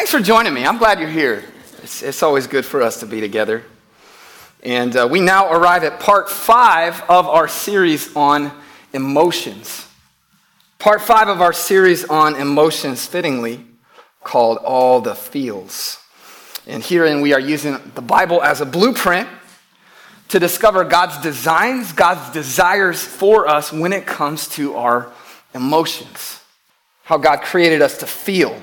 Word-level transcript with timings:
thanks 0.00 0.12
for 0.12 0.20
joining 0.20 0.54
me. 0.54 0.64
I'm 0.64 0.78
glad 0.78 0.98
you're 0.98 1.10
here. 1.10 1.44
It's, 1.82 2.02
it's 2.02 2.22
always 2.22 2.46
good 2.46 2.64
for 2.64 2.80
us 2.80 3.00
to 3.00 3.06
be 3.06 3.20
together. 3.20 3.64
And 4.62 4.96
uh, 4.96 5.06
we 5.10 5.20
now 5.20 5.52
arrive 5.52 5.84
at 5.84 6.00
part 6.00 6.30
five 6.30 7.02
of 7.02 7.26
our 7.26 7.46
series 7.46 8.16
on 8.16 8.50
emotions. 8.94 9.86
Part 10.78 11.02
five 11.02 11.28
of 11.28 11.42
our 11.42 11.52
series 11.52 12.06
on 12.06 12.34
emotions, 12.36 13.04
fittingly 13.04 13.62
called 14.24 14.56
All 14.64 15.02
the 15.02 15.14
Feels. 15.14 15.98
And 16.66 16.82
herein 16.82 17.20
we 17.20 17.34
are 17.34 17.38
using 17.38 17.76
the 17.94 18.00
Bible 18.00 18.42
as 18.42 18.62
a 18.62 18.66
blueprint 18.66 19.28
to 20.28 20.38
discover 20.38 20.82
God's 20.82 21.18
designs, 21.18 21.92
God's 21.92 22.32
desires 22.32 23.04
for 23.04 23.46
us 23.46 23.70
when 23.70 23.92
it 23.92 24.06
comes 24.06 24.48
to 24.52 24.76
our 24.76 25.12
emotions. 25.54 26.40
How 27.02 27.18
God 27.18 27.42
created 27.42 27.82
us 27.82 27.98
to 27.98 28.06
feel, 28.06 28.58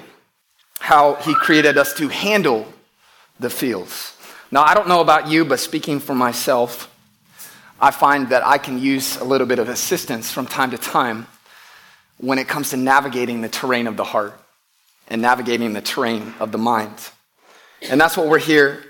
how 0.79 1.15
He 1.15 1.33
created 1.33 1.77
us 1.77 1.93
to 1.95 2.07
handle 2.07 2.65
the 3.39 3.49
fields. 3.49 4.15
Now, 4.51 4.63
I 4.63 4.73
don't 4.73 4.87
know 4.87 5.01
about 5.01 5.27
you, 5.27 5.43
but 5.45 5.59
speaking 5.59 5.99
for 5.99 6.15
myself, 6.15 6.93
I 7.79 7.91
find 7.91 8.29
that 8.29 8.45
I 8.45 8.57
can 8.57 8.79
use 8.79 9.17
a 9.17 9.23
little 9.23 9.45
bit 9.45 9.59
of 9.59 9.69
assistance 9.69 10.31
from 10.31 10.47
time 10.47 10.71
to 10.71 10.77
time 10.77 11.27
when 12.17 12.39
it 12.39 12.47
comes 12.47 12.71
to 12.71 12.77
navigating 12.77 13.41
the 13.41 13.49
terrain 13.49 13.87
of 13.87 13.97
the 13.97 14.03
heart 14.03 14.39
and 15.07 15.21
navigating 15.21 15.73
the 15.73 15.81
terrain 15.81 16.33
of 16.39 16.51
the 16.51 16.57
mind. 16.57 16.93
And 17.89 18.01
that's 18.01 18.17
what 18.17 18.27
we're 18.27 18.39
here 18.39 18.83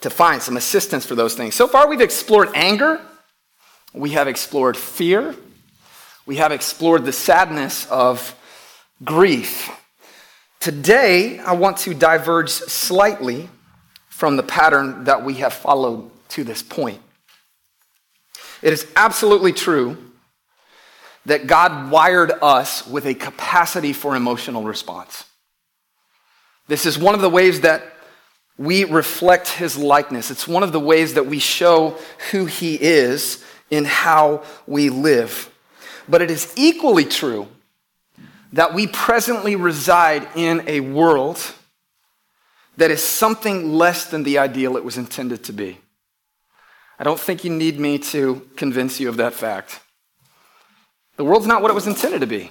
to 0.00 0.10
find 0.10 0.40
some 0.40 0.56
assistance 0.56 1.04
for 1.04 1.14
those 1.14 1.34
things. 1.34 1.54
So 1.54 1.68
far, 1.68 1.88
we've 1.88 2.00
explored 2.00 2.48
anger, 2.54 3.00
we 3.92 4.10
have 4.10 4.28
explored 4.28 4.76
fear, 4.76 5.34
we 6.24 6.36
have 6.36 6.52
explored 6.52 7.04
the 7.04 7.12
sadness 7.12 7.86
of 7.90 8.34
grief. 9.04 9.70
Today, 10.60 11.38
I 11.38 11.54
want 11.54 11.78
to 11.78 11.94
diverge 11.94 12.50
slightly 12.50 13.48
from 14.10 14.36
the 14.36 14.42
pattern 14.42 15.04
that 15.04 15.24
we 15.24 15.34
have 15.34 15.54
followed 15.54 16.10
to 16.30 16.44
this 16.44 16.62
point. 16.62 17.00
It 18.60 18.74
is 18.74 18.86
absolutely 18.94 19.54
true 19.54 19.96
that 21.24 21.46
God 21.46 21.90
wired 21.90 22.32
us 22.42 22.86
with 22.86 23.06
a 23.06 23.14
capacity 23.14 23.94
for 23.94 24.14
emotional 24.14 24.64
response. 24.64 25.24
This 26.68 26.84
is 26.84 26.98
one 26.98 27.14
of 27.14 27.22
the 27.22 27.30
ways 27.30 27.62
that 27.62 27.82
we 28.58 28.84
reflect 28.84 29.48
his 29.48 29.78
likeness. 29.78 30.30
It's 30.30 30.46
one 30.46 30.62
of 30.62 30.72
the 30.72 30.80
ways 30.80 31.14
that 31.14 31.24
we 31.24 31.38
show 31.38 31.96
who 32.32 32.44
he 32.44 32.74
is 32.74 33.42
in 33.70 33.86
how 33.86 34.44
we 34.66 34.90
live. 34.90 35.50
But 36.06 36.20
it 36.20 36.30
is 36.30 36.52
equally 36.56 37.06
true 37.06 37.48
that 38.52 38.74
we 38.74 38.86
presently 38.86 39.56
reside 39.56 40.26
in 40.34 40.64
a 40.66 40.80
world 40.80 41.38
that 42.76 42.90
is 42.90 43.02
something 43.02 43.72
less 43.72 44.06
than 44.06 44.22
the 44.22 44.38
ideal 44.38 44.76
it 44.76 44.84
was 44.84 44.96
intended 44.96 45.44
to 45.44 45.52
be. 45.52 45.78
I 46.98 47.04
don't 47.04 47.20
think 47.20 47.44
you 47.44 47.50
need 47.50 47.78
me 47.78 47.98
to 47.98 48.48
convince 48.56 49.00
you 49.00 49.08
of 49.08 49.16
that 49.18 49.34
fact. 49.34 49.80
The 51.16 51.24
world's 51.24 51.46
not 51.46 51.62
what 51.62 51.70
it 51.70 51.74
was 51.74 51.86
intended 51.86 52.20
to 52.20 52.26
be. 52.26 52.50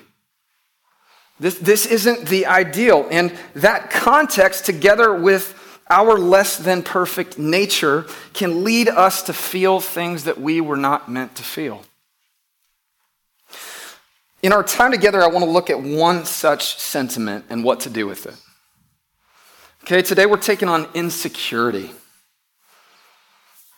This, 1.40 1.58
this 1.58 1.86
isn't 1.86 2.28
the 2.28 2.46
ideal. 2.46 3.08
And 3.10 3.34
that 3.56 3.90
context, 3.90 4.66
together 4.66 5.14
with 5.14 5.56
our 5.90 6.18
less 6.20 6.58
than 6.58 6.84
perfect 6.84 7.40
nature, 7.40 8.06
can 8.34 8.64
lead 8.64 8.90
us 8.90 9.24
to 9.24 9.34
feel 9.34 9.80
things 9.80 10.26
that 10.26 10.40
we 10.40 10.62
were 10.62 10.78
not 10.78 11.10
meant 11.10 11.36
to 11.36 11.44
feel. 11.44 11.84
In 14.42 14.54
our 14.54 14.64
time 14.64 14.92
together, 14.92 15.22
I 15.22 15.28
want 15.28 15.44
to 15.44 15.52
look 15.52 15.70
at 15.70 15.82
one 15.82 16.26
such 16.26 16.80
sentiment 16.80 17.46
and 17.50 17.64
what 17.64 17.82
to 17.82 17.90
do 17.90 18.08
with 18.08 18.26
it. 18.26 18.36
Okay, 19.84 20.02
today 20.02 20.26
we're 20.26 20.38
taking 20.38 20.70
on 20.70 20.88
insecurity. 20.94 21.92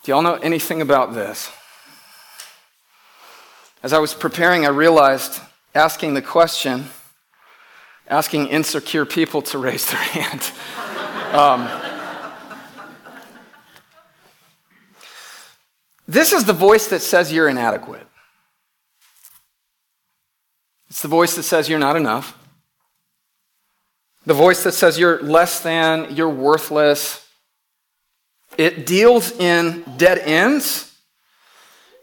Do 0.04 0.12
y'all 0.12 0.22
know 0.22 0.36
anything 0.36 0.82
about 0.82 1.14
this? 1.14 1.52
As 3.82 3.94
I 3.94 4.00
was 4.00 4.14
preparing, 4.14 4.66
I 4.66 4.70
realized 4.70 5.42
asking 5.74 6.14
the 6.14 6.22
question, 6.22 6.86
asking 8.08 8.48
insecure 8.48 9.06
people 9.06 9.42
to 9.44 9.58
raise 9.58 9.90
their 9.90 10.00
hand. 10.00 10.52
Um, 11.32 11.70
this 16.06 16.34
is 16.34 16.44
the 16.44 16.52
voice 16.52 16.88
that 16.88 17.00
says 17.00 17.32
you're 17.32 17.48
inadequate. 17.48 18.06
It's 20.92 21.02
the 21.02 21.08
voice 21.08 21.38
that 21.38 21.44
says 21.44 21.70
you're 21.70 21.80
not 21.80 21.96
enough. 21.96 22.38
The 24.26 24.34
voice 24.34 24.66
that 24.66 24.74
says 24.74 25.00
you're 25.00 25.22
less 25.22 25.62
than, 25.62 26.18
you're 26.18 26.28
worthless. 26.28 27.26
It 28.58 28.86
deals 28.86 29.32
in 29.32 29.86
dead 29.96 30.20
ends. 30.20 30.94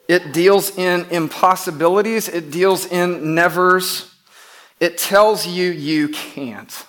It 0.09 0.33
deals 0.33 0.79
in 0.79 1.05
impossibilities. 1.11 2.31
It 2.31 2.51
deals 2.51 2.87
in 2.87 3.35
nevers. 3.35 4.11
It 4.81 4.97
tells 4.97 5.47
you 5.47 5.71
you 5.71 6.09
can't. 6.09 6.87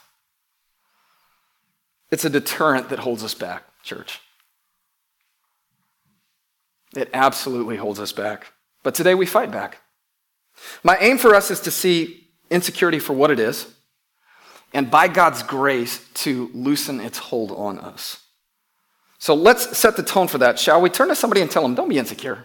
It's 2.12 2.24
a 2.24 2.30
deterrent 2.30 2.88
that 2.92 3.00
holds 3.00 3.26
us 3.26 3.34
back, 3.34 3.64
church. 3.84 4.22
It 6.96 7.10
absolutely 7.14 7.76
holds 7.76 8.00
us 8.00 8.14
back. 8.14 8.54
But 8.84 8.96
today 8.96 9.16
we 9.16 9.26
fight 9.26 9.52
back. 9.52 9.82
My 10.84 10.98
aim 11.00 11.18
for 11.18 11.36
us 11.36 11.52
is 11.52 11.60
to 11.62 11.72
see 11.72 12.28
insecurity 12.50 13.00
for 13.00 13.14
what 13.14 13.32
it 13.32 13.40
is 13.40 13.74
and 14.74 14.90
by 14.90 15.08
God's 15.08 15.44
grace 15.44 16.06
to 16.16 16.50
loosen 16.54 17.00
its 17.00 17.18
hold 17.18 17.52
on 17.52 17.80
us. 17.80 18.24
So 19.18 19.34
let's 19.34 19.78
set 19.78 19.98
the 19.98 20.04
tone 20.04 20.28
for 20.28 20.38
that, 20.38 20.58
shall 20.58 20.82
we? 20.82 20.90
Turn 20.90 21.10
to 21.10 21.16
somebody 21.16 21.42
and 21.42 21.52
tell 21.52 21.64
them, 21.64 21.76
don't 21.76 21.90
be 21.90 21.98
insecure. 21.98 22.44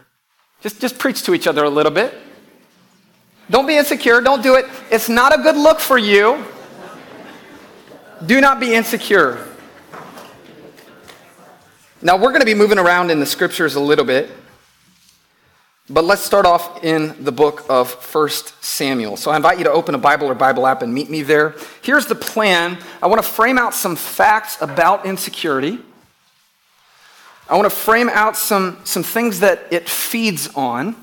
Just, 0.61 0.81
just 0.81 0.99
preach 0.99 1.23
to 1.25 1.35
each 1.35 1.47
other 1.47 1.65
a 1.65 1.71
little 1.71 1.93
bit. 1.93 2.15
Don't 3.51 3.67
be 3.67 3.77
insecure. 3.77 4.21
Don't 4.21 4.43
do 4.43 4.57
it. 4.57 4.67
It's 4.91 5.09
not 5.09 5.39
a 5.39 5.43
good 5.43 5.57
look 5.57 5.79
for 5.79 5.99
you. 5.99 6.45
Do 8.25 8.41
not 8.41 8.59
be 8.59 8.75
insecure. 8.75 9.47
Now, 12.01 12.17
we're 12.17 12.31
going 12.31 12.41
to 12.41 12.47
be 12.47 12.55
moving 12.55 12.79
around 12.79 13.11
in 13.11 13.21
the 13.21 13.27
scriptures 13.27 13.77
a 13.77 13.81
little 13.81 14.05
bit. 14.05 14.31
But 15.91 16.05
let's 16.05 16.23
start 16.23 16.47
off 16.47 16.83
in 16.83 17.23
the 17.23 17.33
book 17.33 17.67
of 17.69 17.93
1 17.93 18.29
Samuel. 18.63 19.19
So 19.19 19.31
I 19.31 19.37
invite 19.37 19.59
you 19.59 19.65
to 19.65 19.71
open 19.71 19.95
a 19.95 19.99
Bible 19.99 20.27
or 20.29 20.35
Bible 20.35 20.67
app 20.67 20.81
and 20.81 20.95
meet 20.95 21.11
me 21.11 21.21
there. 21.21 21.57
Here's 21.83 22.07
the 22.07 22.15
plan 22.15 22.79
I 23.03 23.07
want 23.07 23.23
to 23.23 23.29
frame 23.29 23.59
out 23.59 23.75
some 23.75 23.95
facts 23.95 24.57
about 24.63 25.05
insecurity. 25.05 25.79
I 27.51 27.57
want 27.57 27.71
to 27.71 27.77
frame 27.77 28.09
out 28.09 28.35
some, 28.39 28.79
some 28.85 29.03
things 29.03 29.41
that 29.41 29.67
it 29.71 29.87
feeds 29.87 30.49
on. 30.55 30.97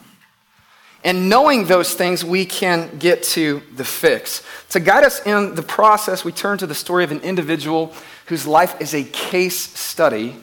And 1.03 1.29
knowing 1.29 1.65
those 1.65 1.93
things, 1.93 2.25
we 2.25 2.43
can 2.43 2.97
get 2.97 3.21
to 3.23 3.61
the 3.75 3.85
fix. 3.85 4.41
To 4.69 4.79
guide 4.79 5.03
us 5.03 5.23
in 5.27 5.53
the 5.53 5.61
process, 5.61 6.25
we 6.25 6.31
turn 6.31 6.57
to 6.57 6.65
the 6.65 6.73
story 6.73 7.03
of 7.03 7.11
an 7.11 7.21
individual 7.21 7.93
whose 8.25 8.47
life 8.47 8.81
is 8.81 8.95
a 8.95 9.03
case 9.03 9.59
study 9.79 10.37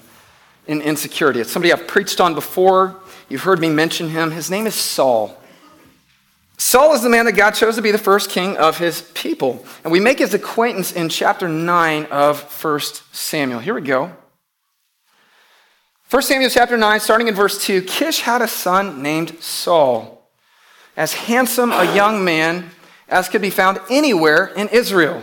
in 0.68 0.80
insecurity. 0.80 1.40
It's 1.40 1.50
somebody 1.50 1.72
I've 1.72 1.88
preached 1.88 2.20
on 2.20 2.34
before. 2.34 3.00
You've 3.28 3.42
heard 3.42 3.60
me 3.60 3.68
mention 3.68 4.08
him. 4.08 4.30
His 4.30 4.50
name 4.50 4.66
is 4.66 4.74
Saul. 4.74 5.36
Saul 6.56 6.92
is 6.94 7.02
the 7.02 7.08
man 7.08 7.24
that 7.26 7.32
God 7.32 7.52
chose 7.52 7.76
to 7.76 7.82
be 7.82 7.92
the 7.92 7.98
first 7.98 8.30
king 8.30 8.56
of 8.56 8.78
his 8.78 9.02
people. 9.14 9.64
And 9.84 9.92
we 9.92 10.00
make 10.00 10.18
his 10.18 10.34
acquaintance 10.34 10.92
in 10.92 11.08
chapter 11.08 11.48
9 11.48 12.06
of 12.06 12.42
1 12.64 12.80
Samuel. 13.12 13.60
Here 13.60 13.74
we 13.74 13.80
go. 13.80 14.12
1 16.10 16.22
Samuel 16.22 16.50
chapter 16.50 16.76
9, 16.76 17.00
starting 17.00 17.28
in 17.28 17.34
verse 17.34 17.64
2 17.64 17.82
Kish 17.82 18.20
had 18.20 18.42
a 18.42 18.48
son 18.48 19.02
named 19.02 19.40
Saul, 19.40 20.26
as 20.96 21.12
handsome 21.12 21.70
a 21.70 21.94
young 21.94 22.24
man 22.24 22.70
as 23.08 23.28
could 23.28 23.42
be 23.42 23.50
found 23.50 23.78
anywhere 23.90 24.46
in 24.46 24.68
Israel. 24.68 25.22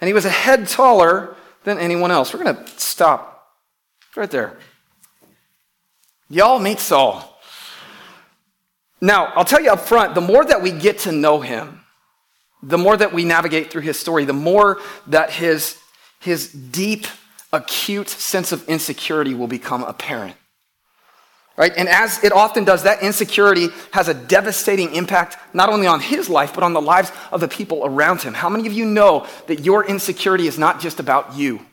And 0.00 0.08
he 0.08 0.14
was 0.14 0.24
a 0.24 0.30
head 0.30 0.68
taller 0.68 1.36
than 1.62 1.78
anyone 1.78 2.10
else. 2.10 2.34
We're 2.34 2.44
going 2.44 2.56
to 2.56 2.68
stop 2.78 3.48
right 4.16 4.30
there. 4.30 4.58
Y'all 6.28 6.58
meet 6.58 6.80
Saul. 6.80 7.30
Now, 9.00 9.26
I'll 9.34 9.44
tell 9.44 9.60
you 9.60 9.70
up 9.70 9.80
front 9.80 10.14
the 10.14 10.20
more 10.20 10.44
that 10.44 10.62
we 10.62 10.70
get 10.70 11.00
to 11.00 11.12
know 11.12 11.40
him, 11.40 11.80
the 12.62 12.78
more 12.78 12.96
that 12.96 13.12
we 13.12 13.24
navigate 13.24 13.70
through 13.70 13.82
his 13.82 13.98
story, 13.98 14.24
the 14.24 14.32
more 14.32 14.80
that 15.08 15.30
his, 15.30 15.76
his 16.20 16.50
deep, 16.50 17.06
acute 17.52 18.08
sense 18.08 18.50
of 18.50 18.66
insecurity 18.68 19.34
will 19.34 19.46
become 19.46 19.84
apparent. 19.84 20.36
Right? 21.56 21.72
And 21.76 21.88
as 21.88 22.24
it 22.24 22.32
often 22.32 22.64
does, 22.64 22.82
that 22.82 23.02
insecurity 23.02 23.68
has 23.92 24.08
a 24.08 24.14
devastating 24.14 24.94
impact 24.94 25.36
not 25.54 25.68
only 25.68 25.86
on 25.86 26.00
his 26.00 26.28
life, 26.28 26.52
but 26.52 26.64
on 26.64 26.72
the 26.72 26.80
lives 26.80 27.12
of 27.30 27.40
the 27.40 27.46
people 27.46 27.82
around 27.84 28.22
him. 28.22 28.34
How 28.34 28.48
many 28.48 28.66
of 28.66 28.72
you 28.72 28.84
know 28.84 29.26
that 29.46 29.60
your 29.60 29.84
insecurity 29.84 30.48
is 30.48 30.58
not 30.58 30.80
just 30.80 30.98
about 30.98 31.36
you? 31.36 31.64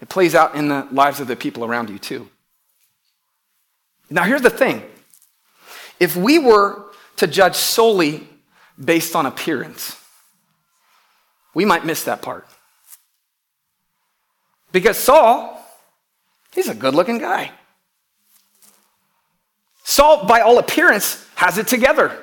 It 0.00 0.08
plays 0.08 0.34
out 0.34 0.54
in 0.54 0.68
the 0.68 0.86
lives 0.92 1.20
of 1.20 1.26
the 1.26 1.36
people 1.36 1.64
around 1.64 1.90
you, 1.90 1.98
too. 1.98 2.28
Now, 4.10 4.24
here's 4.24 4.42
the 4.42 4.50
thing 4.50 4.82
if 5.98 6.16
we 6.16 6.38
were 6.38 6.84
to 7.16 7.26
judge 7.26 7.56
solely 7.56 8.28
based 8.82 9.16
on 9.16 9.26
appearance, 9.26 9.96
we 11.54 11.64
might 11.64 11.84
miss 11.84 12.04
that 12.04 12.22
part. 12.22 12.46
Because 14.70 14.96
Saul, 14.96 15.60
he's 16.52 16.68
a 16.68 16.74
good 16.74 16.94
looking 16.94 17.18
guy. 17.18 17.50
Saul, 19.82 20.26
by 20.26 20.40
all 20.40 20.58
appearance, 20.58 21.26
has 21.34 21.58
it 21.58 21.66
together. 21.66 22.22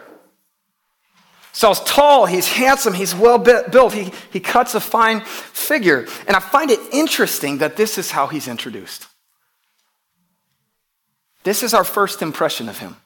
Saul's 1.55 1.79
tall, 1.85 2.25
he's 2.25 2.49
handsome, 2.49 2.93
he's 2.93 3.15
well 3.15 3.37
built, 3.37 3.93
he, 3.93 4.11
he 4.29 4.41
cuts 4.41 4.75
a 4.75 4.81
fine 4.81 5.21
figure. 5.21 6.05
And 6.27 6.35
I 6.35 6.41
find 6.41 6.69
it 6.69 6.81
interesting 6.91 7.59
that 7.59 7.77
this 7.77 7.97
is 7.97 8.11
how 8.11 8.27
he's 8.27 8.49
introduced. 8.49 9.07
This 11.43 11.63
is 11.63 11.73
our 11.73 11.85
first 11.85 12.21
impression 12.21 12.67
of 12.67 12.79
him. 12.79 12.97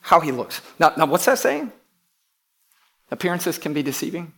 How 0.00 0.18
he 0.18 0.32
looks. 0.32 0.60
Now, 0.80 0.92
now 0.96 1.06
what's 1.06 1.26
that 1.26 1.38
saying? 1.38 1.70
Appearances 3.12 3.56
can 3.56 3.72
be 3.72 3.84
deceiving. 3.84 4.32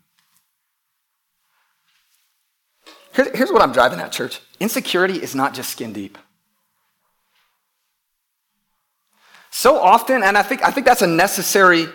Here's, 3.15 3.35
here's 3.35 3.51
what 3.51 3.63
I'm 3.63 3.73
driving 3.73 3.99
at, 3.99 4.13
church. 4.13 4.43
Insecurity 4.61 5.23
is 5.23 5.35
not 5.35 5.55
just 5.55 5.71
skin 5.71 5.95
deep. 5.95 6.19
So 9.59 9.79
often, 9.79 10.23
and 10.23 10.37
I 10.37 10.43
think, 10.43 10.63
I 10.63 10.71
think 10.71 10.85
that's 10.85 11.01
a 11.01 11.07
necessary 11.07 11.87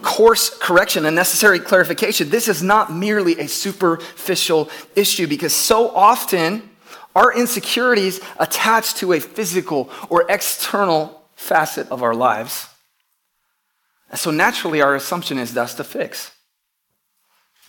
course 0.00 0.48
correction, 0.56 1.04
a 1.04 1.10
necessary 1.10 1.58
clarification. 1.58 2.30
This 2.30 2.48
is 2.48 2.62
not 2.62 2.90
merely 2.90 3.38
a 3.38 3.46
superficial 3.46 4.70
issue 4.96 5.26
because 5.26 5.52
so 5.52 5.90
often 5.94 6.70
our 7.14 7.30
insecurities 7.36 8.22
attach 8.40 8.94
to 8.94 9.12
a 9.12 9.20
physical 9.20 9.90
or 10.08 10.24
external 10.30 11.24
facet 11.36 11.86
of 11.90 12.02
our 12.02 12.14
lives. 12.14 12.66
And 14.10 14.18
so 14.18 14.30
naturally, 14.30 14.80
our 14.80 14.94
assumption 14.94 15.36
is 15.36 15.52
that's 15.52 15.74
the 15.74 15.84
fix. 15.84 16.32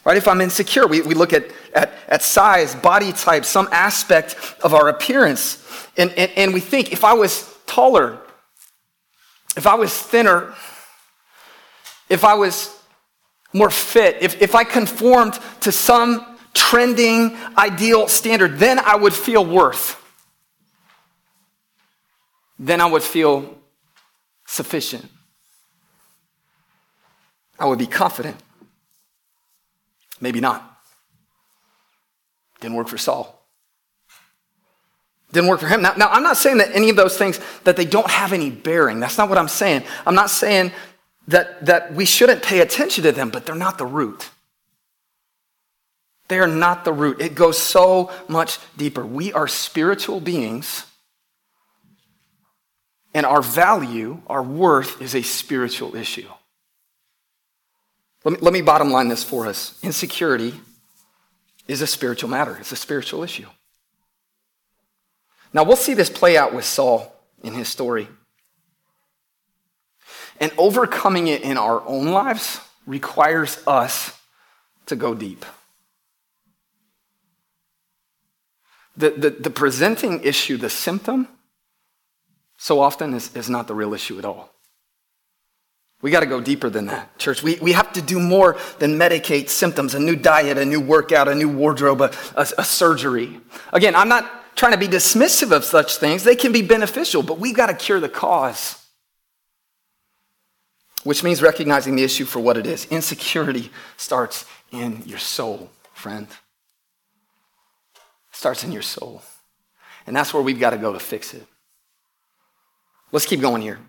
Right? 0.05 0.15
If 0.15 0.29
I'm 0.29 0.39
insecure, 0.39 0.87
we, 0.87 1.01
we 1.01 1.13
look 1.13 1.33
at, 1.33 1.51
at, 1.73 1.91
at 2.07 2.23
size, 2.23 2.73
body 2.73 3.11
type, 3.11 3.43
some 3.43 3.67
aspect 3.73 4.37
of 4.63 4.73
our 4.73 4.87
appearance, 4.87 5.61
and, 5.97 6.09
and, 6.13 6.31
and 6.37 6.53
we 6.53 6.61
think 6.61 6.93
if 6.93 7.03
I 7.03 7.11
was 7.11 7.53
taller, 7.65 8.21
if 9.59 9.67
I 9.67 9.75
was 9.75 9.93
thinner, 9.93 10.53
if 12.07 12.23
I 12.23 12.35
was 12.35 12.81
more 13.51 13.69
fit, 13.69 14.15
if, 14.21 14.41
if 14.41 14.55
I 14.55 14.63
conformed 14.63 15.37
to 15.59 15.73
some 15.73 16.37
trending 16.53 17.35
ideal 17.57 18.07
standard, 18.07 18.57
then 18.57 18.79
I 18.79 18.95
would 18.95 19.13
feel 19.13 19.45
worth. 19.45 20.01
Then 22.57 22.79
I 22.79 22.85
would 22.85 23.03
feel 23.03 23.57
sufficient. 24.47 25.11
I 27.59 27.65
would 27.65 27.79
be 27.79 27.87
confident. 27.87 28.37
Maybe 30.21 30.39
not. 30.39 30.79
Didn't 32.61 32.77
work 32.77 32.87
for 32.87 32.97
Saul. 32.97 33.38
Didn't 35.31 35.49
work 35.49 35.59
for 35.59 35.67
him. 35.67 35.81
Now, 35.81 35.93
now, 35.95 36.09
I'm 36.09 36.23
not 36.23 36.37
saying 36.37 36.57
that 36.57 36.73
any 36.73 36.89
of 36.89 36.95
those 36.95 37.17
things, 37.17 37.39
that 37.63 37.75
they 37.75 37.85
don't 37.85 38.09
have 38.09 38.33
any 38.33 38.49
bearing. 38.49 38.99
That's 38.99 39.17
not 39.17 39.29
what 39.29 39.37
I'm 39.37 39.47
saying. 39.47 39.83
I'm 40.05 40.15
not 40.15 40.29
saying 40.31 40.71
that, 41.27 41.65
that 41.67 41.93
we 41.93 42.05
shouldn't 42.05 42.41
pay 42.41 42.61
attention 42.61 43.03
to 43.03 43.11
them, 43.11 43.29
but 43.29 43.45
they're 43.45 43.55
not 43.55 43.77
the 43.77 43.85
root. 43.85 44.29
They 46.27 46.39
are 46.39 46.47
not 46.47 46.85
the 46.85 46.93
root. 46.93 47.21
It 47.21 47.35
goes 47.35 47.57
so 47.57 48.11
much 48.27 48.59
deeper. 48.77 49.05
We 49.05 49.33
are 49.33 49.47
spiritual 49.47 50.19
beings, 50.19 50.85
and 53.13 53.25
our 53.25 53.41
value, 53.41 54.21
our 54.27 54.41
worth, 54.43 55.01
is 55.01 55.15
a 55.15 55.21
spiritual 55.21 55.95
issue. 55.95 56.27
Let 58.23 58.33
me, 58.33 58.39
let 58.41 58.53
me 58.53 58.61
bottom 58.61 58.91
line 58.91 59.07
this 59.07 59.23
for 59.23 59.47
us. 59.47 59.79
Insecurity 59.83 60.53
is 61.67 61.81
a 61.81 61.87
spiritual 61.87 62.29
matter, 62.29 62.57
it's 62.59 62.71
a 62.71 62.75
spiritual 62.75 63.23
issue. 63.23 63.47
Now, 65.53 65.63
we'll 65.63 65.77
see 65.77 65.93
this 65.93 66.09
play 66.09 66.37
out 66.37 66.53
with 66.53 66.65
Saul 66.65 67.15
in 67.43 67.53
his 67.53 67.67
story. 67.67 68.07
And 70.39 70.51
overcoming 70.57 71.27
it 71.27 71.41
in 71.41 71.57
our 71.57 71.81
own 71.85 72.07
lives 72.07 72.61
requires 72.85 73.61
us 73.67 74.17
to 74.85 74.95
go 74.95 75.13
deep. 75.13 75.45
The, 78.95 79.11
the, 79.11 79.29
the 79.29 79.49
presenting 79.49 80.23
issue, 80.23 80.57
the 80.57 80.69
symptom, 80.69 81.27
so 82.57 82.79
often 82.81 83.13
is, 83.13 83.35
is 83.35 83.49
not 83.49 83.67
the 83.67 83.75
real 83.75 83.93
issue 83.93 84.19
at 84.19 84.25
all. 84.25 84.51
We 86.01 86.11
got 86.11 86.21
to 86.21 86.25
go 86.25 86.39
deeper 86.39 86.69
than 86.69 86.85
that, 86.85 87.17
church. 87.17 87.43
We, 87.43 87.57
we 87.61 87.73
have 87.73 87.91
to 87.93 88.01
do 88.01 88.19
more 88.19 88.57
than 88.79 88.97
medicate 88.97 89.49
symptoms, 89.49 89.93
a 89.95 89.99
new 89.99 90.15
diet, 90.15 90.57
a 90.57 90.65
new 90.65 90.79
workout, 90.79 91.27
a 91.27 91.35
new 91.35 91.49
wardrobe, 91.49 92.01
a, 92.01 92.11
a, 92.35 92.47
a 92.57 92.63
surgery. 92.63 93.39
Again, 93.73 93.95
I'm 93.95 94.07
not 94.07 94.38
trying 94.55 94.73
to 94.73 94.77
be 94.77 94.87
dismissive 94.87 95.51
of 95.51 95.63
such 95.63 95.97
things. 95.97 96.23
They 96.23 96.35
can 96.35 96.51
be 96.51 96.61
beneficial, 96.61 97.23
but 97.23 97.39
we've 97.39 97.55
got 97.55 97.67
to 97.67 97.73
cure 97.73 97.99
the 97.99 98.09
cause. 98.09 98.85
Which 101.03 101.23
means 101.23 101.41
recognizing 101.41 101.95
the 101.95 102.03
issue 102.03 102.25
for 102.25 102.39
what 102.39 102.57
it 102.57 102.67
is. 102.67 102.85
Insecurity 102.85 103.71
starts 103.95 104.45
in 104.71 105.03
your 105.05 105.19
soul, 105.19 105.69
friend. 105.93 106.27
Starts 108.31 108.63
in 108.63 108.71
your 108.71 108.81
soul. 108.81 109.21
And 110.05 110.15
that's 110.15 110.33
where 110.33 110.43
we've 110.43 110.59
got 110.59 110.71
to 110.71 110.77
go 110.77 110.91
to 110.91 110.99
fix 110.99 111.33
it. 111.33 111.45
Let's 113.11 113.25
keep 113.25 113.41
going 113.41 113.61
here. 113.61 113.79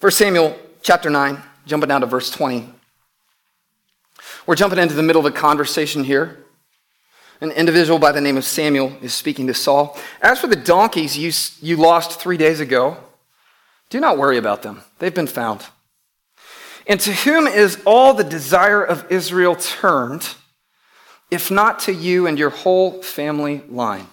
1 0.00 0.12
Samuel 0.12 0.58
chapter 0.82 1.10
9, 1.10 1.42
jumping 1.66 1.88
down 1.88 2.00
to 2.00 2.06
verse 2.06 2.30
20. 2.30 2.72
We're 4.46 4.54
jumping 4.54 4.78
into 4.78 4.94
the 4.94 5.02
middle 5.02 5.24
of 5.24 5.32
a 5.32 5.36
conversation 5.36 6.04
here. 6.04 6.43
An 7.40 7.50
individual 7.50 7.98
by 7.98 8.12
the 8.12 8.20
name 8.20 8.36
of 8.36 8.44
Samuel 8.44 8.96
is 9.02 9.12
speaking 9.12 9.46
to 9.48 9.54
Saul. 9.54 9.98
As 10.22 10.38
for 10.38 10.46
the 10.46 10.56
donkeys 10.56 11.18
you, 11.18 11.32
you 11.60 11.76
lost 11.76 12.20
three 12.20 12.36
days 12.36 12.60
ago, 12.60 12.96
do 13.90 14.00
not 14.00 14.18
worry 14.18 14.38
about 14.38 14.62
them. 14.62 14.82
They've 14.98 15.14
been 15.14 15.26
found. 15.26 15.66
And 16.86 17.00
to 17.00 17.12
whom 17.12 17.46
is 17.46 17.80
all 17.84 18.14
the 18.14 18.24
desire 18.24 18.82
of 18.82 19.10
Israel 19.10 19.56
turned, 19.56 20.28
if 21.30 21.50
not 21.50 21.80
to 21.80 21.92
you 21.92 22.26
and 22.26 22.38
your 22.38 22.50
whole 22.50 23.02
family 23.02 23.62
line? 23.68 24.06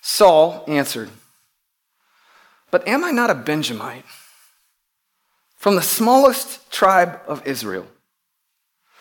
Saul 0.00 0.64
answered, 0.68 1.10
But 2.70 2.86
am 2.86 3.04
I 3.04 3.10
not 3.10 3.30
a 3.30 3.34
Benjamite 3.34 4.04
from 5.56 5.74
the 5.76 5.82
smallest 5.82 6.70
tribe 6.70 7.20
of 7.26 7.46
Israel? 7.46 7.86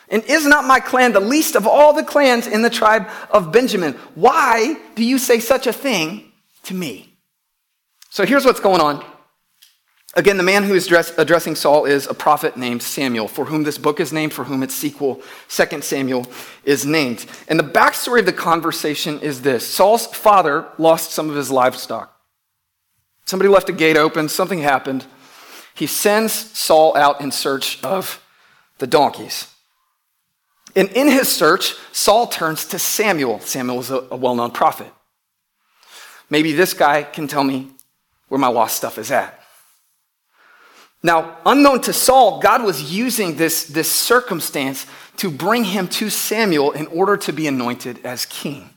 And 0.09 0.24
is 0.24 0.45
not 0.45 0.65
my 0.65 0.80
clan 0.80 1.11
the 1.11 1.19
least 1.19 1.56
of 1.56 1.68
all 1.68 1.94
the 1.94 2.04
clans 2.04 2.47
in 2.47 2.61
the 2.61 2.69
tribe 2.69 3.09
of 3.30 3.52
Benjamin? 3.52 3.94
Why 4.16 4.80
do 4.95 5.04
you 5.04 5.18
say 5.18 5.40
such 5.40 5.68
a 5.68 5.73
thing 5.73 6.31
to 6.64 6.73
me? 6.73 7.18
So 8.09 8.26
here's 8.26 8.45
what's 8.45 8.61
going 8.61 8.81
on. 8.81 9.04
Again, 10.16 10.37
the 10.37 10.44
man 10.44 10.64
who 10.64 10.73
is 10.73 10.87
dress, 10.87 11.16
addressing 11.18 11.54
Saul 11.54 11.85
is 11.85 12.07
a 12.07 12.14
prophet 12.14 12.57
named 12.57 12.81
Samuel, 12.81 13.28
for 13.28 13.45
whom 13.45 13.64
this 13.64 13.78
book 13.78 13.99
is 13.99 14.11
named, 14.11 14.33
for 14.33 14.45
whom 14.45 14.64
its 14.64 14.73
sequel, 14.73 15.21
2 15.49 15.81
Samuel, 15.81 16.26
is 16.64 16.85
named. 16.85 17.28
And 17.47 17.59
the 17.59 17.64
backstory 17.64 18.21
of 18.21 18.26
the 18.26 18.33
conversation 18.33 19.19
is 19.19 19.44
this 19.44 19.68
Saul's 19.68 20.07
father 20.07 20.66
lost 20.80 21.11
some 21.11 21.30
of 21.30 21.35
his 21.35 21.52
livestock. 21.52 22.18
Somebody 23.26 23.49
left 23.49 23.69
a 23.69 23.73
gate 23.73 23.97
open, 23.97 24.30
something 24.30 24.59
happened. 24.59 25.06
He 25.76 25.85
sends 25.85 26.33
Saul 26.57 26.97
out 26.97 27.21
in 27.21 27.31
search 27.31 27.83
of 27.83 28.23
the 28.80 28.87
donkeys. 28.87 29.54
And 30.77 30.89
in 30.89 31.07
his 31.07 31.27
search, 31.27 31.73
Saul 31.91 32.27
turns 32.27 32.65
to 32.65 32.77
Samuel. 32.77 33.39
Samuel 33.39 33.79
a, 33.89 34.07
a 34.11 34.15
well 34.15 34.35
known 34.35 34.51
prophet. 34.51 34.93
Maybe 36.29 36.53
this 36.53 36.75
guy 36.75 37.01
can 37.01 37.27
tell 37.27 37.43
me 37.43 37.71
where 38.27 38.37
my 38.37 38.47
lost 38.47 38.77
stuff 38.77 38.99
is 38.99 39.09
at. 39.09 39.39
Now, 41.01 41.37
unknown 41.47 41.81
to 41.81 41.93
Saul, 41.93 42.39
God 42.41 42.63
was 42.63 42.93
using 42.93 43.37
this, 43.37 43.65
this 43.65 43.91
circumstance 43.91 44.85
to 45.17 45.31
bring 45.31 45.63
him 45.63 45.87
to 45.87 46.11
Samuel 46.11 46.71
in 46.73 46.85
order 46.87 47.17
to 47.17 47.33
be 47.33 47.47
anointed 47.47 48.05
as 48.05 48.27
king. 48.27 48.69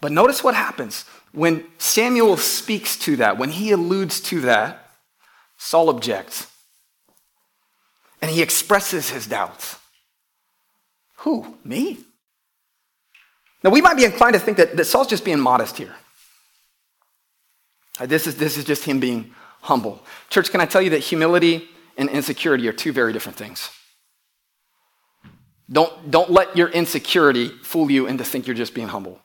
But 0.00 0.12
notice 0.12 0.42
what 0.42 0.54
happens. 0.54 1.04
When 1.32 1.66
Samuel 1.76 2.38
speaks 2.38 2.96
to 3.00 3.16
that, 3.16 3.36
when 3.36 3.50
he 3.50 3.72
alludes 3.72 4.20
to 4.22 4.40
that, 4.42 4.88
Saul 5.58 5.90
objects 5.90 6.46
and 8.20 8.30
he 8.30 8.42
expresses 8.42 9.10
his 9.10 9.26
doubts. 9.26 9.78
Who? 11.18 11.56
Me? 11.64 11.98
Now, 13.62 13.70
we 13.70 13.80
might 13.80 13.96
be 13.96 14.04
inclined 14.04 14.34
to 14.34 14.40
think 14.40 14.58
that, 14.58 14.76
that 14.76 14.84
Saul's 14.84 15.08
just 15.08 15.24
being 15.24 15.40
modest 15.40 15.76
here. 15.76 15.94
Uh, 17.98 18.06
this 18.06 18.26
is, 18.26 18.36
this 18.36 18.56
is 18.56 18.64
just 18.64 18.84
him 18.84 19.00
being 19.00 19.34
humble. 19.62 20.02
Church, 20.30 20.50
can 20.50 20.60
I 20.60 20.66
tell 20.66 20.82
you 20.82 20.90
that 20.90 21.00
humility 21.00 21.68
and 21.96 22.08
insecurity 22.08 22.68
are 22.68 22.72
two 22.72 22.92
very 22.92 23.12
different 23.12 23.38
things? 23.38 23.70
Don't, 25.70 26.10
don't 26.10 26.30
let 26.30 26.56
your 26.56 26.68
insecurity 26.68 27.48
fool 27.48 27.90
you 27.90 28.06
into 28.06 28.22
think 28.22 28.46
you're 28.46 28.54
just 28.54 28.74
being 28.74 28.88
humble. 28.88 29.20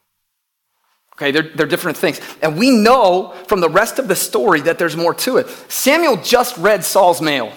Okay, 1.16 1.32
they're, 1.32 1.50
they're 1.56 1.68
different 1.68 1.98
things. 1.98 2.20
And 2.42 2.58
we 2.58 2.72
know 2.72 3.36
from 3.48 3.60
the 3.60 3.70
rest 3.70 4.00
of 4.00 4.08
the 4.08 4.16
story 4.16 4.62
that 4.62 4.80
there's 4.80 4.98
more 4.98 5.14
to 5.16 5.38
it. 5.38 5.50
Samuel 5.70 6.18
just 6.18 6.58
read 6.58 6.84
Saul's 6.84 7.22
mail. 7.22 7.54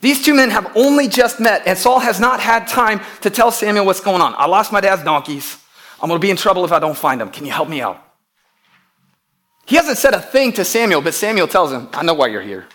These 0.00 0.24
two 0.24 0.34
men 0.34 0.50
have 0.50 0.70
only 0.76 1.08
just 1.08 1.40
met, 1.40 1.66
and 1.66 1.76
Saul 1.76 1.98
has 2.00 2.20
not 2.20 2.40
had 2.40 2.68
time 2.68 3.00
to 3.22 3.30
tell 3.30 3.50
Samuel 3.50 3.86
what's 3.86 4.00
going 4.00 4.20
on. 4.20 4.34
I 4.36 4.46
lost 4.46 4.72
my 4.72 4.80
dad's 4.80 5.02
donkeys. 5.02 5.62
I'm 6.00 6.08
going 6.08 6.20
to 6.20 6.24
be 6.24 6.30
in 6.30 6.36
trouble 6.36 6.64
if 6.64 6.72
I 6.72 6.78
don't 6.78 6.96
find 6.96 7.20
them. 7.20 7.30
Can 7.30 7.46
you 7.46 7.52
help 7.52 7.68
me 7.68 7.80
out? 7.80 8.02
He 9.66 9.76
hasn't 9.76 9.98
said 9.98 10.14
a 10.14 10.20
thing 10.20 10.52
to 10.52 10.64
Samuel, 10.64 11.00
but 11.00 11.14
Samuel 11.14 11.48
tells 11.48 11.72
him, 11.72 11.88
I 11.92 12.02
know 12.02 12.14
why 12.14 12.28
you're 12.28 12.42
here. 12.42 12.66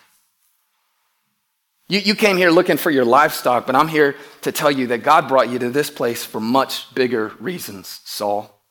You, 1.88 2.00
you 2.00 2.16
came 2.16 2.38
here 2.38 2.51
looking 2.51 2.78
for 2.78 2.90
your 2.90 3.06
livestock, 3.06 3.66
but 3.66 3.75
I'm 3.75 3.88
here 3.88 4.16
to 4.42 4.51
tell 4.51 4.72
you 4.72 4.88
that 4.88 5.00
God 5.00 5.28
brought 5.28 5.50
you 5.50 5.60
to 5.60 5.70
this 5.70 5.90
place 5.90 6.24
for 6.24 6.40
much 6.40 6.94
bigger 6.96 7.34
reasons, 7.40 8.01
Saul. 8.06 8.62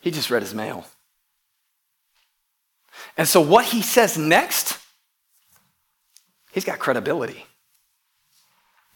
He 0.00 0.10
just 0.10 0.30
read 0.30 0.42
his 0.42 0.54
mail. 0.54 0.86
And 3.16 3.28
so, 3.28 3.40
what 3.40 3.66
he 3.66 3.82
says 3.82 4.16
next, 4.16 4.77
he's 6.52 6.64
got 6.64 6.78
credibility. 6.78 7.44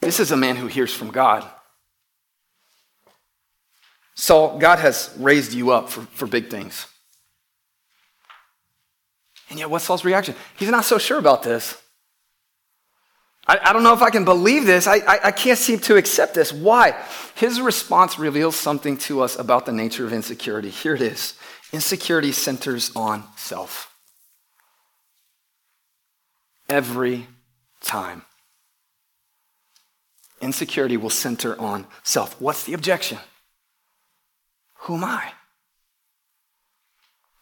This 0.00 0.21
is 0.21 0.30
a 0.30 0.37
man 0.37 0.56
who 0.56 0.66
hears 0.66 0.92
from 0.92 1.11
God. 1.11 1.49
Saul, 4.14 4.59
God 4.59 4.78
has 4.78 5.14
raised 5.18 5.52
you 5.52 5.71
up 5.71 5.88
for, 5.88 6.02
for 6.02 6.26
big 6.26 6.50
things. 6.50 6.87
And 9.49 9.59
yet, 9.59 9.71
what's 9.71 9.85
Saul's 9.85 10.04
reaction? 10.04 10.35
He's 10.56 10.71
not 10.71 10.85
so 10.85 10.99
sure 10.99 11.18
about 11.18 11.42
this. 11.42 11.76
I, 13.47 13.59
I 13.62 13.73
don't 13.73 13.82
know 13.82 13.94
if 13.94 14.02
I 14.02 14.11
can 14.11 14.25
believe 14.25 14.66
this. 14.66 14.87
I, 14.87 14.97
I, 14.97 15.21
I 15.25 15.30
can't 15.30 15.59
seem 15.59 15.78
to 15.80 15.97
accept 15.97 16.35
this. 16.35 16.52
Why? 16.52 16.94
His 17.35 17.61
response 17.61 18.18
reveals 18.18 18.56
something 18.56 18.97
to 18.99 19.21
us 19.21 19.38
about 19.38 19.66
the 19.66 19.73
nature 19.73 20.04
of 20.06 20.12
insecurity. 20.12 20.71
Here 20.71 20.94
it 20.94 21.02
is 21.02 21.35
insecurity 21.73 22.32
centers 22.32 22.92
on 22.94 23.25
self. 23.37 23.94
Every 26.68 27.26
time. 27.82 28.22
Insecurity 30.40 30.96
will 30.96 31.10
center 31.10 31.58
on 31.60 31.86
self. 32.02 32.40
What's 32.40 32.64
the 32.64 32.74
objection? 32.74 33.18
Who 34.80 34.96
am 34.96 35.04
I? 35.04 35.32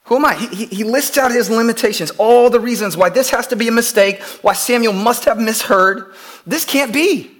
Who 0.04 0.16
am 0.16 0.24
I? 0.24 0.34
He, 0.34 0.66
he, 0.66 0.84
lists 0.84 1.16
out 1.16 1.30
his 1.30 1.48
limitations, 1.48 2.10
all 2.18 2.50
the 2.50 2.58
reasons 2.58 2.96
why 2.96 3.10
this 3.10 3.30
has 3.30 3.46
to 3.46 3.56
be 3.56 3.68
a 3.68 3.72
mistake, 3.72 4.20
why 4.42 4.54
Samuel 4.54 4.92
must 4.92 5.24
have 5.24 5.38
misheard. 5.38 6.12
This 6.46 6.64
can't 6.64 6.92
be. 6.92 7.30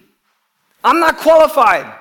I'm 0.84 1.00
not 1.00 1.18
qualified. 1.18 1.92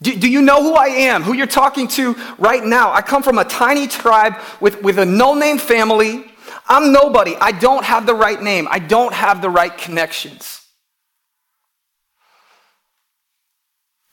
Do, 0.00 0.14
do 0.14 0.30
you 0.30 0.40
know 0.40 0.62
who 0.62 0.74
I 0.74 0.86
am? 0.86 1.24
Who 1.24 1.34
you're 1.34 1.48
talking 1.48 1.88
to 1.88 2.14
right 2.38 2.64
now? 2.64 2.92
I 2.92 3.02
come 3.02 3.22
from 3.22 3.38
a 3.38 3.44
tiny 3.44 3.88
tribe 3.88 4.36
with, 4.60 4.80
with 4.82 4.98
a 4.98 5.04
no 5.04 5.34
name 5.34 5.58
family. 5.58 6.24
I'm 6.68 6.92
nobody. 6.92 7.34
I 7.40 7.52
don't 7.52 7.84
have 7.84 8.06
the 8.06 8.14
right 8.14 8.40
name. 8.40 8.68
I 8.70 8.78
don't 8.78 9.14
have 9.14 9.40
the 9.40 9.50
right 9.50 9.76
connections. 9.76 10.66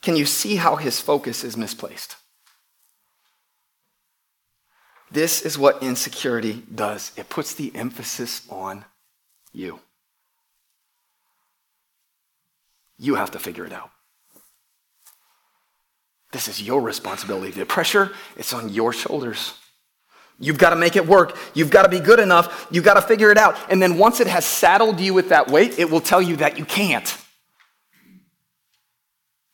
Can 0.02 0.16
you 0.16 0.26
see 0.26 0.56
how 0.56 0.76
his 0.76 1.02
focus 1.02 1.44
is 1.44 1.58
misplaced? 1.58 2.16
This 5.12 5.42
is 5.42 5.58
what 5.58 5.82
insecurity 5.84 6.64
does 6.74 7.12
it 7.18 7.30
puts 7.30 7.54
the 7.54 7.76
emphasis 7.76 8.46
on 8.50 8.86
you. 9.52 9.80
You 12.98 13.16
have 13.16 13.32
to 13.32 13.40
figure 13.40 13.66
it 13.66 13.74
out. 13.74 13.92
This 16.32 16.48
is 16.48 16.62
your 16.62 16.82
responsibility. 16.82 17.52
The 17.52 17.66
pressure, 17.66 18.12
it's 18.36 18.54
on 18.54 18.70
your 18.70 18.94
shoulders. 18.94 19.54
You've 20.40 20.58
got 20.58 20.72
to 20.72 20.76
make 20.76 20.96
it 20.96 21.08
work. 21.08 21.38
You've 21.54 21.70
got 21.70 21.84
to 21.84 21.90
be 21.90 22.00
good 22.00 22.20
enough. 22.20 22.68
You've 22.70 22.84
got 22.84 22.96
to 22.96 23.02
figure 23.02 23.32
it 23.32 23.38
out. 23.38 23.58
And 23.72 23.82
then 23.82 23.98
once 23.98 24.20
it 24.20 24.28
has 24.28 24.46
saddled 24.46 25.00
you 25.00 25.14
with 25.14 25.30
that 25.30 25.50
weight, 25.50 25.80
it 25.80 25.90
will 25.90 26.02
tell 26.02 26.22
you 26.22 26.36
that 26.38 26.58
you 26.58 26.66
can't. 26.66 27.18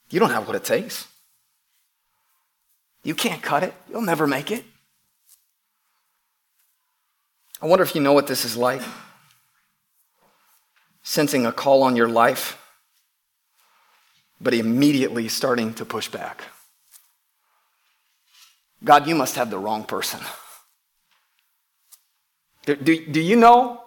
You 0.09 0.19
don't 0.19 0.31
have 0.31 0.47
what 0.47 0.55
it 0.55 0.63
takes. 0.63 1.07
You 3.03 3.15
can't 3.15 3.41
cut 3.41 3.63
it. 3.63 3.73
You'll 3.89 4.01
never 4.01 4.27
make 4.27 4.51
it. 4.51 4.65
I 7.61 7.67
wonder 7.67 7.83
if 7.83 7.93
you 7.93 8.01
know 8.01 8.13
what 8.13 8.27
this 8.27 8.43
is 8.43 8.57
like. 8.57 8.81
Sensing 11.03 11.45
a 11.45 11.51
call 11.51 11.83
on 11.83 11.95
your 11.95 12.09
life, 12.09 12.57
but 14.39 14.53
immediately 14.53 15.27
starting 15.27 15.73
to 15.75 15.85
push 15.85 16.09
back. 16.09 16.43
God, 18.83 19.07
you 19.07 19.15
must 19.15 19.35
have 19.35 19.49
the 19.49 19.59
wrong 19.59 19.83
person. 19.83 20.19
Do, 22.65 22.75
do, 22.75 23.05
do 23.07 23.21
you 23.21 23.35
know 23.35 23.81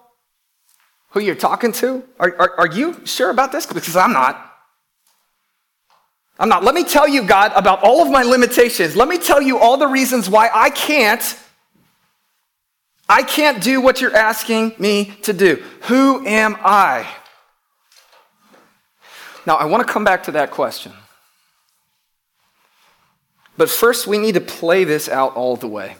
who 1.09 1.21
you're 1.21 1.35
talking 1.35 1.71
to? 1.73 2.03
Are, 2.19 2.35
are, 2.37 2.59
are 2.59 2.67
you 2.67 3.05
sure 3.05 3.29
about 3.29 3.51
this? 3.51 3.65
Because 3.65 3.95
I'm 3.95 4.13
not. 4.13 4.53
I'm 6.37 6.49
not. 6.49 6.63
Let 6.63 6.75
me 6.75 6.83
tell 6.83 7.07
you, 7.07 7.23
God, 7.23 7.53
about 7.55 7.81
all 7.83 8.01
of 8.01 8.09
my 8.09 8.23
limitations. 8.23 8.95
Let 8.95 9.07
me 9.07 9.17
tell 9.17 9.41
you 9.41 9.57
all 9.57 9.77
the 9.77 9.87
reasons 9.87 10.29
why 10.29 10.49
I 10.53 10.69
can't 10.69 11.37
I 13.07 13.21
can't 13.21 13.61
do 13.61 13.81
what 13.81 14.01
you're 14.01 14.15
asking 14.15 14.73
me 14.79 15.13
to 15.23 15.33
do. 15.33 15.63
Who 15.83 16.25
am 16.25 16.57
I? 16.59 17.07
Now, 19.45 19.55
I 19.55 19.65
want 19.65 19.85
to 19.85 19.93
come 19.93 20.03
back 20.03 20.23
to 20.23 20.31
that 20.31 20.51
question. 20.51 20.91
But 23.57 23.69
first, 23.69 24.07
we 24.07 24.17
need 24.17 24.33
to 24.33 24.41
play 24.41 24.83
this 24.83 25.07
out 25.07 25.35
all 25.35 25.55
the 25.55 25.67
way. 25.67 25.97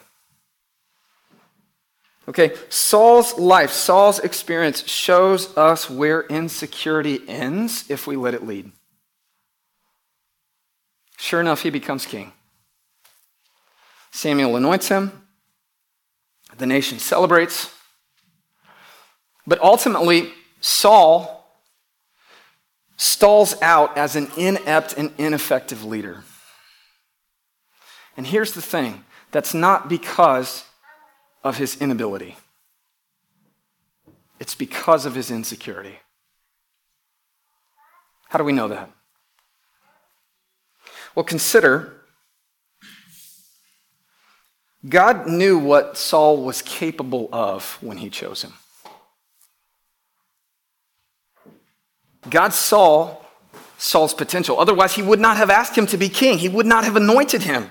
Okay, 2.28 2.56
Saul's 2.70 3.38
life, 3.38 3.72
Saul's 3.72 4.20
experience 4.20 4.88
shows 4.88 5.56
us 5.56 5.90
where 5.90 6.24
insecurity 6.24 7.20
ends 7.28 7.86
if 7.90 8.08
we 8.08 8.16
let 8.16 8.34
it 8.34 8.46
lead. 8.46 8.72
Sure 11.18 11.40
enough, 11.40 11.62
he 11.62 11.70
becomes 11.70 12.06
king. 12.06 12.32
Samuel 14.12 14.56
anoints 14.56 14.88
him. 14.88 15.12
The 16.58 16.66
nation 16.66 17.00
celebrates. 17.00 17.72
But 19.46 19.62
ultimately, 19.62 20.32
Saul 20.62 21.36
stalls 22.98 23.62
out 23.62 23.98
as 23.98 24.16
an 24.16 24.30
inept 24.38 24.94
and 24.98 25.12
ineffective 25.18 25.84
leader. 25.84 26.24
And 28.18 28.26
here's 28.26 28.54
the 28.54 28.62
thing 28.62 29.04
that's 29.32 29.54
not 29.54 29.90
because 29.90 30.64
of 31.46 31.58
his 31.58 31.80
inability, 31.80 32.36
it's 34.40 34.56
because 34.56 35.06
of 35.06 35.14
his 35.14 35.30
insecurity. 35.30 36.00
How 38.30 38.40
do 38.40 38.44
we 38.44 38.52
know 38.52 38.68
that? 38.68 38.90
Well, 41.14 41.24
consider 41.24 41.94
God 44.90 45.28
knew 45.28 45.58
what 45.58 45.98
Saul 45.98 46.44
was 46.44 46.62
capable 46.62 47.30
of 47.32 47.78
when 47.80 47.98
he 47.98 48.10
chose 48.10 48.44
him. 48.44 48.54
God 52.30 52.54
saw 52.54 53.18
Saul's 53.78 54.14
potential. 54.16 54.60
Otherwise, 54.60 54.96
he 54.96 55.02
would 55.04 55.20
not 55.20 55.38
have 55.38 55.52
asked 55.52 55.78
him 55.78 55.86
to 55.88 55.98
be 55.98 56.10
king, 56.10 56.40
he 56.40 56.50
would 56.50 56.66
not 56.66 56.84
have 56.84 56.96
anointed 56.96 57.44
him. 57.44 57.70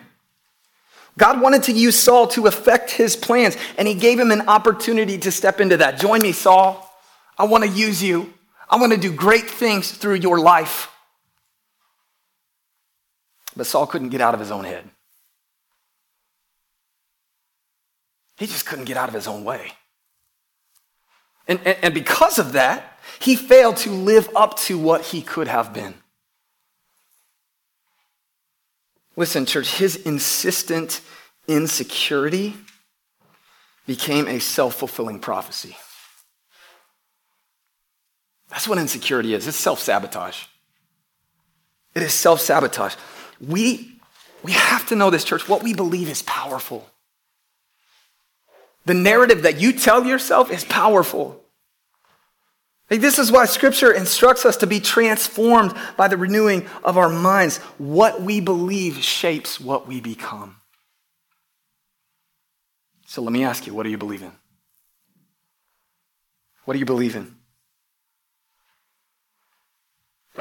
God 1.17 1.41
wanted 1.41 1.65
to 1.65 1.73
use 1.73 1.99
Saul 1.99 2.27
to 2.29 2.47
effect 2.47 2.91
his 2.91 3.15
plans, 3.15 3.57
and 3.79 3.87
he 3.87 3.95
gave 3.95 4.19
him 4.19 4.31
an 4.31 4.49
opportunity 4.49 5.17
to 5.19 5.31
step 5.31 5.61
into 5.61 5.77
that. 5.77 5.99
Join 5.99 6.23
me, 6.23 6.33
Saul. 6.33 6.91
I 7.39 7.45
want 7.45 7.65
to 7.65 7.71
use 7.71 8.03
you. 8.03 8.33
I 8.69 8.77
want 8.77 8.93
to 8.93 8.99
do 8.99 9.13
great 9.13 9.49
things 9.49 9.91
through 9.93 10.15
your 10.15 10.41
life. 10.41 10.91
But 13.57 13.67
Saul 13.67 13.87
couldn't 13.87 14.09
get 14.09 14.21
out 14.21 14.35
of 14.35 14.41
his 14.41 14.51
own 14.51 14.65
head. 14.65 14.91
He 18.37 18.47
just 18.47 18.67
couldn't 18.67 18.87
get 18.87 18.97
out 18.97 19.09
of 19.09 19.15
his 19.15 19.29
own 19.29 19.45
way. 19.45 19.73
And, 21.47 21.61
and, 21.65 21.77
and, 21.83 21.95
because 21.95 22.39
of 22.39 22.53
that, 22.53 22.99
he 23.21 23.37
failed 23.37 23.77
to 23.79 23.91
live 23.91 24.31
up 24.35 24.57
to 24.61 24.79
what 24.79 25.03
he 25.03 25.21
could 25.21 25.47
have 25.47 25.75
been. 25.75 25.95
Listen, 29.17 29.47
church, 29.47 29.77
his 29.77 29.97
insistent 29.97 31.01
insecurity 31.47 32.55
became 33.87 34.27
a 34.27 34.39
self 34.39 34.75
fulfilling 34.75 35.21
prophecy. 35.21 35.77
That's 38.51 38.69
what 38.69 38.79
insecurity 38.79 39.35
is 39.35 39.47
it's 39.47 39.57
self 39.57 39.81
sabotage. 39.81 40.45
It 41.95 42.03
is 42.03 42.13
self 42.13 42.41
sabotage. 42.41 42.95
We, 43.41 44.01
we 44.43 44.53
have 44.53 44.87
to 44.89 44.97
know 44.97 45.11
this, 45.11 45.25
church. 45.25 45.49
What 45.49 45.63
we 45.63 45.75
believe 45.75 46.09
is 46.09 46.23
powerful. 46.23 46.89
The 48.87 48.95
narrative 48.95 49.43
that 49.43 49.61
you 49.61 49.73
tell 49.73 50.05
yourself 50.05 50.51
is 50.51 50.65
powerful. 50.65 51.44
Like, 52.91 53.01
this 53.01 53.19
is 53.19 53.33
why 53.33 53.47
Scripture 53.47 53.93
instructs 53.93 54.45
us 54.45 54.59
to 54.59 54.67
be 54.67 54.79
transformed 54.79 55.75
by 55.97 56.09
the 56.09 56.17
renewing 56.17 56.67
of 56.85 56.99
our 56.99 57.09
minds. 57.09 57.59
What 57.79 58.21
we 58.21 58.41
believe 58.41 59.03
shapes 59.03 59.59
what 59.59 59.89
we 59.89 60.01
become. 60.01 60.57
So 63.07 63.23
let 63.23 63.33
me 63.33 63.45
ask 63.45 63.67
you 63.67 63.75
what 63.75 63.85
do 63.85 63.91
you 63.91 63.99
believe 63.99 64.23
in? 64.23 64.33
What 66.65 66.75
do 66.75 66.79
you 66.79 66.85
believe 66.85 67.17
in? 67.17 67.37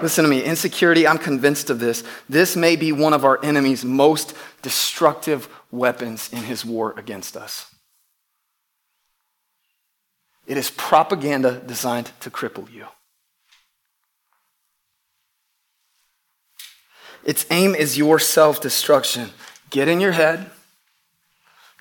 Listen 0.01 0.23
to 0.23 0.29
me. 0.29 0.43
Insecurity, 0.43 1.07
I'm 1.07 1.19
convinced 1.19 1.69
of 1.69 1.79
this. 1.79 2.03
This 2.27 2.55
may 2.55 2.75
be 2.75 2.91
one 2.91 3.13
of 3.13 3.23
our 3.23 3.43
enemy's 3.43 3.85
most 3.85 4.33
destructive 4.61 5.47
weapons 5.71 6.31
in 6.33 6.39
his 6.39 6.65
war 6.65 6.93
against 6.97 7.37
us. 7.37 7.72
It 10.45 10.57
is 10.57 10.69
propaganda 10.71 11.61
designed 11.65 12.11
to 12.19 12.29
cripple 12.29 12.71
you. 12.71 12.87
Its 17.23 17.45
aim 17.49 17.73
is 17.73 17.97
your 17.97 18.19
self 18.19 18.59
destruction. 18.59 19.29
Get 19.69 19.87
in 19.87 19.99
your 20.01 20.11
head, 20.11 20.51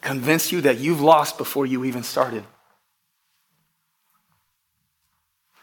convince 0.01 0.53
you 0.53 0.61
that 0.63 0.79
you've 0.79 1.01
lost 1.01 1.37
before 1.37 1.67
you 1.67 1.85
even 1.85 2.03
started. 2.03 2.45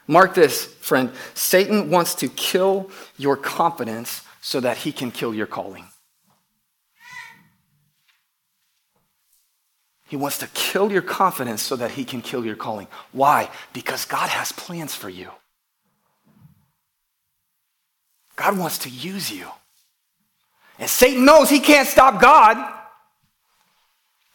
Mark 0.05 0.33
this, 0.33 0.65
friend. 0.65 1.11
Satan 1.35 1.89
wants 1.91 2.15
to 2.15 2.27
kill 2.29 2.89
your 3.17 3.37
confidence 3.37 4.23
so 4.41 4.59
that 4.59 4.77
he 4.77 4.91
can 4.91 5.11
kill 5.11 5.33
your 5.33 5.45
calling. 5.45 5.85
He 10.09 10.17
wants 10.17 10.39
to 10.39 10.47
kill 10.47 10.91
your 10.91 11.03
confidence 11.03 11.61
so 11.61 11.75
that 11.75 11.91
he 11.91 12.03
can 12.03 12.23
kill 12.23 12.43
your 12.43 12.55
calling. 12.55 12.87
Why? 13.11 13.49
Because 13.73 14.05
God 14.05 14.29
has 14.29 14.51
plans 14.51 14.95
for 14.95 15.07
you. 15.07 15.29
God 18.35 18.57
wants 18.57 18.79
to 18.79 18.89
use 18.89 19.31
you. 19.31 19.47
And 20.79 20.89
Satan 20.89 21.25
knows 21.25 21.49
he 21.49 21.59
can't 21.59 21.87
stop 21.87 22.19
God. 22.19 22.57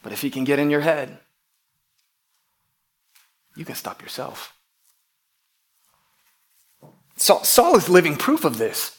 But 0.05 0.13
if 0.13 0.23
he 0.23 0.31
can 0.31 0.45
get 0.45 0.61
in 0.61 0.71
your 0.71 0.83
head, 0.83 1.19
you 3.57 3.65
can 3.65 3.75
stop 3.75 4.01
yourself. 4.01 4.55
Saul, 7.17 7.43
Saul 7.43 7.77
is 7.77 7.89
living 7.89 8.17
proof 8.17 8.45
of 8.45 8.59
this. 8.59 8.97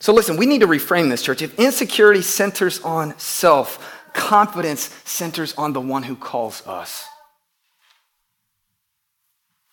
So 0.00 0.14
listen, 0.14 0.36
we 0.36 0.46
need 0.46 0.60
to 0.60 0.66
reframe 0.66 1.10
this, 1.10 1.22
church. 1.22 1.42
If 1.42 1.58
insecurity 1.58 2.22
centers 2.22 2.80
on 2.80 3.18
self, 3.18 3.99
confidence 4.12 4.94
centers 5.04 5.54
on 5.54 5.72
the 5.72 5.80
one 5.80 6.02
who 6.02 6.16
calls 6.16 6.66
us. 6.66 7.06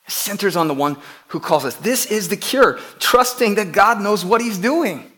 It 0.06 0.12
centers 0.12 0.56
on 0.56 0.68
the 0.68 0.74
one 0.74 0.98
who 1.28 1.40
calls 1.40 1.66
us. 1.66 1.76
This 1.76 2.06
is 2.06 2.30
the 2.30 2.38
cure, 2.38 2.80
trusting 3.00 3.56
that 3.56 3.72
God 3.74 4.02
knows 4.02 4.24
what 4.24 4.42
he's 4.42 4.58
doing. 4.58 5.12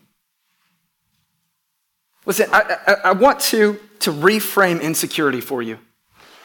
Listen, 2.26 2.48
I, 2.52 2.76
I, 2.86 2.92
I 3.04 3.12
want 3.12 3.40
to, 3.40 3.78
to 4.00 4.12
reframe 4.12 4.82
insecurity 4.82 5.40
for 5.40 5.62
you. 5.62 5.78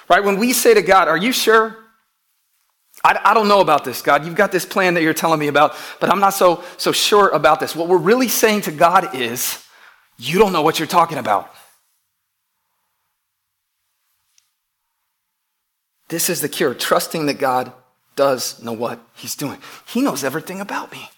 Right? 0.10 0.24
When 0.24 0.38
we 0.38 0.54
say 0.54 0.74
to 0.74 0.82
God, 0.82 1.08
Are 1.08 1.18
you 1.18 1.32
sure? 1.32 1.78
I, 3.04 3.20
I 3.24 3.34
don't 3.34 3.48
know 3.48 3.62
about 3.62 3.84
this, 3.84 4.02
God. 4.02 4.26
You've 4.26 4.36
got 4.36 4.52
this 4.52 4.66
plan 4.66 4.94
that 4.94 5.04
you're 5.04 5.14
telling 5.14 5.40
me 5.40 5.48
about, 5.48 5.76
but 6.00 6.10
I'm 6.10 6.20
not 6.20 6.32
so, 6.32 6.64
so 6.78 6.92
sure 6.92 7.30
about 7.30 7.60
this. 7.60 7.76
What 7.76 7.88
we're 7.88 7.98
really 7.98 8.28
saying 8.28 8.62
to 8.62 8.72
God 8.72 9.16
is, 9.16 9.64
You 10.18 10.40
don't 10.40 10.54
know 10.54 10.62
what 10.62 10.80
you're 10.80 10.88
talking 10.88 11.18
about. 11.18 11.55
This 16.10 16.30
is 16.30 16.42
the 16.42 16.50
cure, 16.50 16.74
trusting 16.74 17.26
that 17.26 17.40
God 17.40 17.72
does 18.16 18.62
know 18.62 18.74
what 18.74 19.00
He's 19.16 19.36
doing. 19.36 19.60
He 19.88 20.02
knows 20.02 20.24
everything 20.24 20.62
about 20.62 20.92
me. 20.92 21.10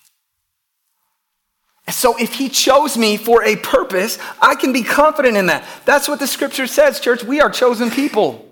And 1.86 1.96
so, 1.96 2.18
if 2.18 2.34
He 2.34 2.50
chose 2.50 2.98
me 2.98 3.18
for 3.18 3.44
a 3.44 3.56
purpose, 3.58 4.18
I 4.42 4.56
can 4.56 4.74
be 4.74 4.84
confident 4.84 5.38
in 5.38 5.48
that. 5.48 5.66
That's 5.86 6.08
what 6.08 6.20
the 6.20 6.28
scripture 6.28 6.68
says, 6.68 7.00
church. 7.00 7.24
We 7.24 7.42
are 7.42 7.50
chosen 7.50 7.92
people. 7.92 8.48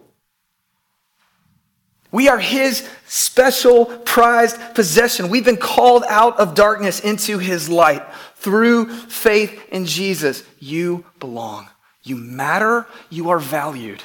We 2.16 2.30
are 2.30 2.40
his 2.40 2.88
special 3.08 3.88
prized 3.88 4.58
possession. 4.74 5.28
We've 5.28 5.44
been 5.44 5.58
called 5.58 6.06
out 6.08 6.40
of 6.40 6.56
darkness 6.56 7.02
into 7.02 7.40
his 7.40 7.68
light 7.68 8.04
through 8.38 8.86
faith 8.86 9.62
in 9.70 9.86
Jesus. 9.86 10.46
You 10.58 11.04
belong. 11.20 11.68
You 12.04 12.16
matter. 12.16 12.88
You 13.10 13.32
are 13.32 13.40
valued. 13.40 14.02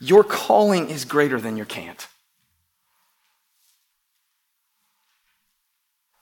Your 0.00 0.24
calling 0.24 0.88
is 0.88 1.04
greater 1.04 1.38
than 1.38 1.56
your 1.56 1.66
can't. 1.66 2.08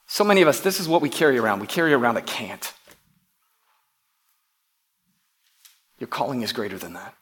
So 0.08 0.24
many 0.24 0.42
of 0.42 0.48
us, 0.48 0.58
this 0.60 0.80
is 0.80 0.88
what 0.88 1.00
we 1.00 1.08
carry 1.08 1.38
around. 1.38 1.60
We 1.60 1.68
carry 1.68 1.92
around 1.92 2.16
a 2.16 2.22
can't. 2.22 2.72
Your 5.98 6.08
calling 6.08 6.42
is 6.42 6.52
greater 6.52 6.76
than 6.76 6.94
that. 6.94 7.14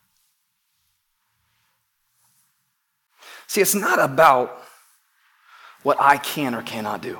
See, 3.46 3.60
it's 3.60 3.74
not 3.74 3.98
about 3.98 4.62
what 5.82 5.98
I 6.00 6.16
can 6.16 6.54
or 6.54 6.62
cannot 6.62 7.02
do. 7.02 7.18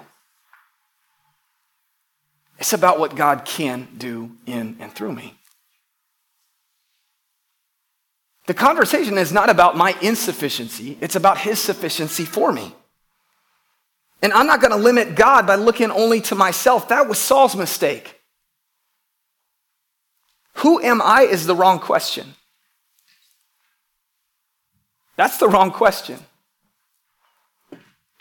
It's 2.59 2.73
about 2.73 2.99
what 2.99 3.15
God 3.15 3.45
can 3.45 3.89
do 3.99 4.33
in 4.47 4.77
and 4.81 4.93
through 4.93 5.13
me. 5.13 5.35
The 8.47 8.55
conversation 8.55 9.19
is 9.19 9.33
not 9.33 9.51
about 9.51 9.77
my 9.77 9.97
insufficiency, 10.01 10.97
it's 11.01 11.17
about 11.17 11.39
His 11.39 11.61
sufficiency 11.61 12.25
for 12.25 12.53
me. 12.53 12.75
And 14.23 14.33
I'm 14.33 14.47
not 14.47 14.61
going 14.61 14.71
to 14.71 14.79
limit 14.79 15.15
God 15.15 15.47
by 15.47 15.57
looking 15.57 15.91
only 15.91 16.21
to 16.23 16.35
myself. 16.35 16.89
That 16.89 17.09
was 17.09 17.19
Saul's 17.19 17.55
mistake. 17.55 18.21
Who 20.55 20.81
am 20.81 21.03
I 21.03 21.23
is 21.23 21.47
the 21.47 21.55
wrong 21.55 21.79
question. 21.79 22.35
That's 25.17 25.37
the 25.37 25.49
wrong 25.49 25.71
question. 25.71 26.19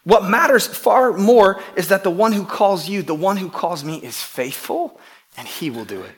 What 0.04 0.30
matters 0.30 0.68
far 0.68 1.14
more 1.14 1.62
is 1.76 1.88
that 1.88 2.04
the 2.04 2.12
one 2.12 2.32
who 2.32 2.46
calls 2.46 2.88
you, 2.88 3.02
the 3.02 3.16
one 3.16 3.38
who 3.38 3.50
calls 3.50 3.84
me, 3.84 3.98
is 3.98 4.22
faithful 4.22 5.00
and 5.38 5.48
he 5.48 5.70
will 5.70 5.86
do 5.86 6.02
it. 6.04 6.12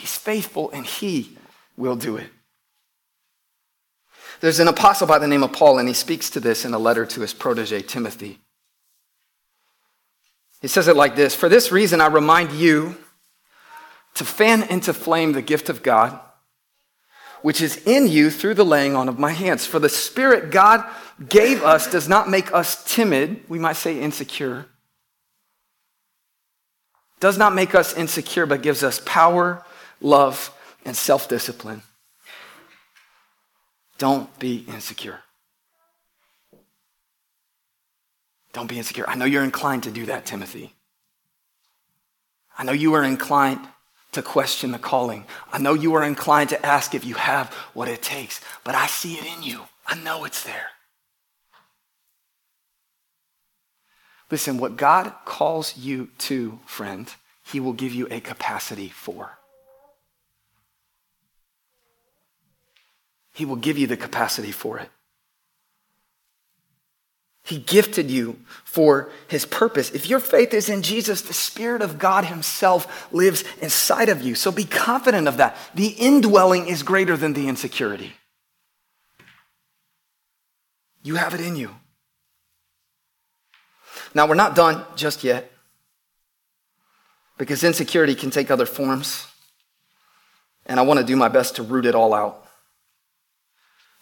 He's 0.00 0.16
faithful 0.16 0.70
and 0.70 0.86
he 0.86 1.36
will 1.76 1.96
do 1.96 2.16
it. 2.16 2.28
There's 4.40 4.58
an 4.58 4.68
apostle 4.68 5.06
by 5.06 5.18
the 5.18 5.28
name 5.28 5.42
of 5.42 5.52
Paul, 5.52 5.78
and 5.78 5.86
he 5.86 5.92
speaks 5.92 6.30
to 6.30 6.40
this 6.40 6.64
in 6.64 6.72
a 6.72 6.78
letter 6.78 7.04
to 7.04 7.20
his 7.20 7.34
protege, 7.34 7.82
Timothy. 7.82 8.38
He 10.62 10.68
says 10.68 10.88
it 10.88 10.96
like 10.96 11.14
this 11.14 11.34
For 11.34 11.48
this 11.48 11.70
reason, 11.70 12.00
I 12.00 12.06
remind 12.06 12.52
you 12.52 12.96
to 14.14 14.24
fan 14.24 14.62
into 14.64 14.94
flame 14.94 15.32
the 15.32 15.42
gift 15.42 15.68
of 15.68 15.82
God 15.82 16.18
which 17.42 17.60
is 17.60 17.76
in 17.86 18.06
you 18.06 18.30
through 18.30 18.54
the 18.54 18.64
laying 18.64 18.94
on 18.94 19.08
of 19.08 19.18
my 19.18 19.32
hands. 19.32 19.66
For 19.66 19.78
the 19.78 19.88
Spirit 19.88 20.50
God 20.50 20.84
gave 21.28 21.62
us 21.62 21.90
does 21.90 22.08
not 22.08 22.28
make 22.28 22.52
us 22.52 22.84
timid, 22.84 23.42
we 23.48 23.58
might 23.58 23.76
say 23.76 24.00
insecure. 24.00 24.66
Does 27.18 27.36
not 27.36 27.54
make 27.54 27.74
us 27.74 27.96
insecure, 27.96 28.46
but 28.46 28.62
gives 28.62 28.82
us 28.82 29.00
power, 29.04 29.64
love, 30.00 30.52
and 30.84 30.96
self 30.96 31.28
discipline. 31.28 31.82
Don't 33.98 34.36
be 34.38 34.64
insecure. 34.68 35.20
Don't 38.52 38.66
be 38.66 38.78
insecure. 38.78 39.04
I 39.08 39.14
know 39.14 39.26
you're 39.26 39.44
inclined 39.44 39.84
to 39.84 39.90
do 39.90 40.06
that, 40.06 40.26
Timothy. 40.26 40.74
I 42.56 42.64
know 42.64 42.72
you 42.72 42.94
are 42.94 43.04
inclined 43.04 43.60
to 44.12 44.22
question 44.22 44.72
the 44.72 44.78
calling. 44.78 45.24
I 45.52 45.58
know 45.58 45.74
you 45.74 45.94
are 45.94 46.04
inclined 46.04 46.50
to 46.50 46.66
ask 46.66 46.94
if 46.94 47.04
you 47.04 47.14
have 47.14 47.52
what 47.74 47.88
it 47.88 48.02
takes, 48.02 48.40
but 48.64 48.74
I 48.74 48.86
see 48.86 49.14
it 49.14 49.26
in 49.36 49.42
you. 49.42 49.62
I 49.86 49.94
know 49.96 50.24
it's 50.24 50.42
there. 50.44 50.68
Listen, 54.30 54.58
what 54.58 54.76
God 54.76 55.12
calls 55.24 55.76
you 55.76 56.08
to, 56.18 56.60
friend, 56.64 57.12
He 57.44 57.60
will 57.60 57.72
give 57.72 57.92
you 57.92 58.06
a 58.10 58.20
capacity 58.20 58.88
for. 58.88 59.39
He 63.32 63.44
will 63.44 63.56
give 63.56 63.78
you 63.78 63.86
the 63.86 63.96
capacity 63.96 64.52
for 64.52 64.78
it. 64.78 64.88
He 67.42 67.58
gifted 67.58 68.10
you 68.10 68.38
for 68.64 69.10
his 69.26 69.44
purpose. 69.44 69.90
If 69.90 70.08
your 70.08 70.20
faith 70.20 70.54
is 70.54 70.68
in 70.68 70.82
Jesus, 70.82 71.22
the 71.22 71.34
Spirit 71.34 71.82
of 71.82 71.98
God 71.98 72.24
Himself 72.26 73.12
lives 73.12 73.44
inside 73.60 74.08
of 74.08 74.22
you. 74.22 74.34
So 74.34 74.52
be 74.52 74.64
confident 74.64 75.26
of 75.26 75.38
that. 75.38 75.56
The 75.74 75.88
indwelling 75.88 76.68
is 76.68 76.82
greater 76.82 77.16
than 77.16 77.32
the 77.32 77.48
insecurity. 77.48 78.12
You 81.02 81.16
have 81.16 81.34
it 81.34 81.40
in 81.40 81.56
you. 81.56 81.74
Now, 84.14 84.26
we're 84.26 84.34
not 84.34 84.54
done 84.54 84.84
just 84.96 85.24
yet 85.24 85.50
because 87.38 87.64
insecurity 87.64 88.14
can 88.14 88.30
take 88.30 88.50
other 88.50 88.66
forms. 88.66 89.26
And 90.66 90.78
I 90.78 90.82
want 90.82 91.00
to 91.00 91.06
do 91.06 91.16
my 91.16 91.28
best 91.28 91.56
to 91.56 91.62
root 91.62 91.86
it 91.86 91.94
all 91.94 92.12
out. 92.12 92.44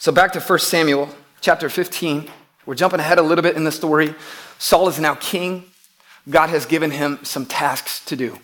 So, 0.00 0.12
back 0.12 0.32
to 0.34 0.40
1 0.40 0.58
Samuel 0.60 1.08
chapter 1.40 1.68
15. 1.68 2.30
We're 2.66 2.76
jumping 2.76 3.00
ahead 3.00 3.18
a 3.18 3.22
little 3.22 3.42
bit 3.42 3.56
in 3.56 3.64
the 3.64 3.72
story. 3.72 4.14
Saul 4.56 4.88
is 4.88 5.00
now 5.00 5.16
king. 5.16 5.64
God 6.30 6.50
has 6.50 6.66
given 6.66 6.92
him 6.92 7.18
some 7.24 7.44
tasks 7.44 8.04
to 8.04 8.14
do. 8.14 8.38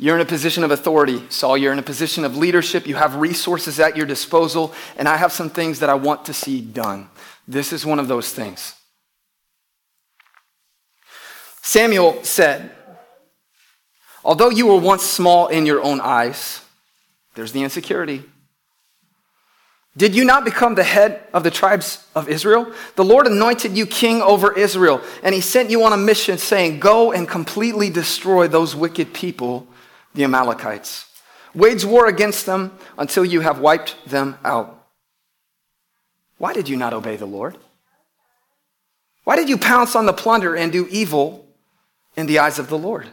You're 0.00 0.16
in 0.16 0.20
a 0.20 0.24
position 0.24 0.64
of 0.64 0.72
authority, 0.72 1.22
Saul. 1.28 1.56
You're 1.56 1.72
in 1.72 1.78
a 1.78 1.84
position 1.84 2.24
of 2.24 2.36
leadership. 2.36 2.88
You 2.88 2.96
have 2.96 3.14
resources 3.14 3.78
at 3.78 3.96
your 3.96 4.04
disposal, 4.04 4.74
and 4.96 5.06
I 5.06 5.16
have 5.16 5.30
some 5.30 5.48
things 5.48 5.78
that 5.78 5.88
I 5.88 5.94
want 5.94 6.24
to 6.24 6.34
see 6.34 6.60
done. 6.60 7.08
This 7.46 7.72
is 7.72 7.86
one 7.86 8.00
of 8.00 8.08
those 8.08 8.32
things. 8.32 8.74
Samuel 11.60 12.24
said, 12.24 12.72
Although 14.24 14.50
you 14.50 14.66
were 14.66 14.80
once 14.80 15.04
small 15.04 15.46
in 15.46 15.64
your 15.64 15.80
own 15.80 16.00
eyes, 16.00 16.64
there's 17.36 17.52
the 17.52 17.62
insecurity. 17.62 18.24
Did 19.96 20.14
you 20.14 20.24
not 20.24 20.44
become 20.44 20.74
the 20.74 20.84
head 20.84 21.22
of 21.34 21.44
the 21.44 21.50
tribes 21.50 22.06
of 22.14 22.28
Israel? 22.28 22.72
The 22.96 23.04
Lord 23.04 23.26
anointed 23.26 23.76
you 23.76 23.84
king 23.84 24.22
over 24.22 24.56
Israel, 24.56 25.02
and 25.22 25.34
he 25.34 25.42
sent 25.42 25.68
you 25.68 25.84
on 25.84 25.92
a 25.92 25.98
mission 25.98 26.38
saying, 26.38 26.80
Go 26.80 27.12
and 27.12 27.28
completely 27.28 27.90
destroy 27.90 28.48
those 28.48 28.74
wicked 28.74 29.12
people, 29.12 29.66
the 30.14 30.24
Amalekites. 30.24 31.06
Wage 31.54 31.84
war 31.84 32.06
against 32.06 32.46
them 32.46 32.72
until 32.96 33.24
you 33.24 33.40
have 33.40 33.58
wiped 33.58 33.96
them 34.06 34.38
out. 34.44 34.86
Why 36.38 36.54
did 36.54 36.70
you 36.70 36.76
not 36.76 36.94
obey 36.94 37.16
the 37.16 37.26
Lord? 37.26 37.58
Why 39.24 39.36
did 39.36 39.50
you 39.50 39.58
pounce 39.58 39.94
on 39.94 40.06
the 40.06 40.12
plunder 40.14 40.56
and 40.56 40.72
do 40.72 40.88
evil 40.90 41.46
in 42.16 42.26
the 42.26 42.38
eyes 42.38 42.58
of 42.58 42.68
the 42.68 42.78
Lord? 42.78 43.08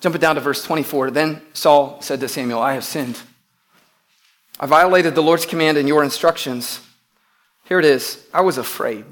Jumping 0.00 0.20
down 0.20 0.36
to 0.36 0.40
verse 0.40 0.62
24, 0.62 1.10
then 1.10 1.42
Saul 1.54 2.00
said 2.02 2.20
to 2.20 2.28
Samuel, 2.28 2.60
I 2.60 2.74
have 2.74 2.84
sinned. 2.84 3.18
I 4.60 4.66
violated 4.66 5.14
the 5.14 5.22
Lord's 5.22 5.46
command 5.46 5.78
and 5.78 5.86
your 5.86 6.02
instructions. 6.02 6.80
Here 7.64 7.78
it 7.78 7.84
is. 7.84 8.24
I 8.34 8.40
was 8.40 8.58
afraid. 8.58 9.04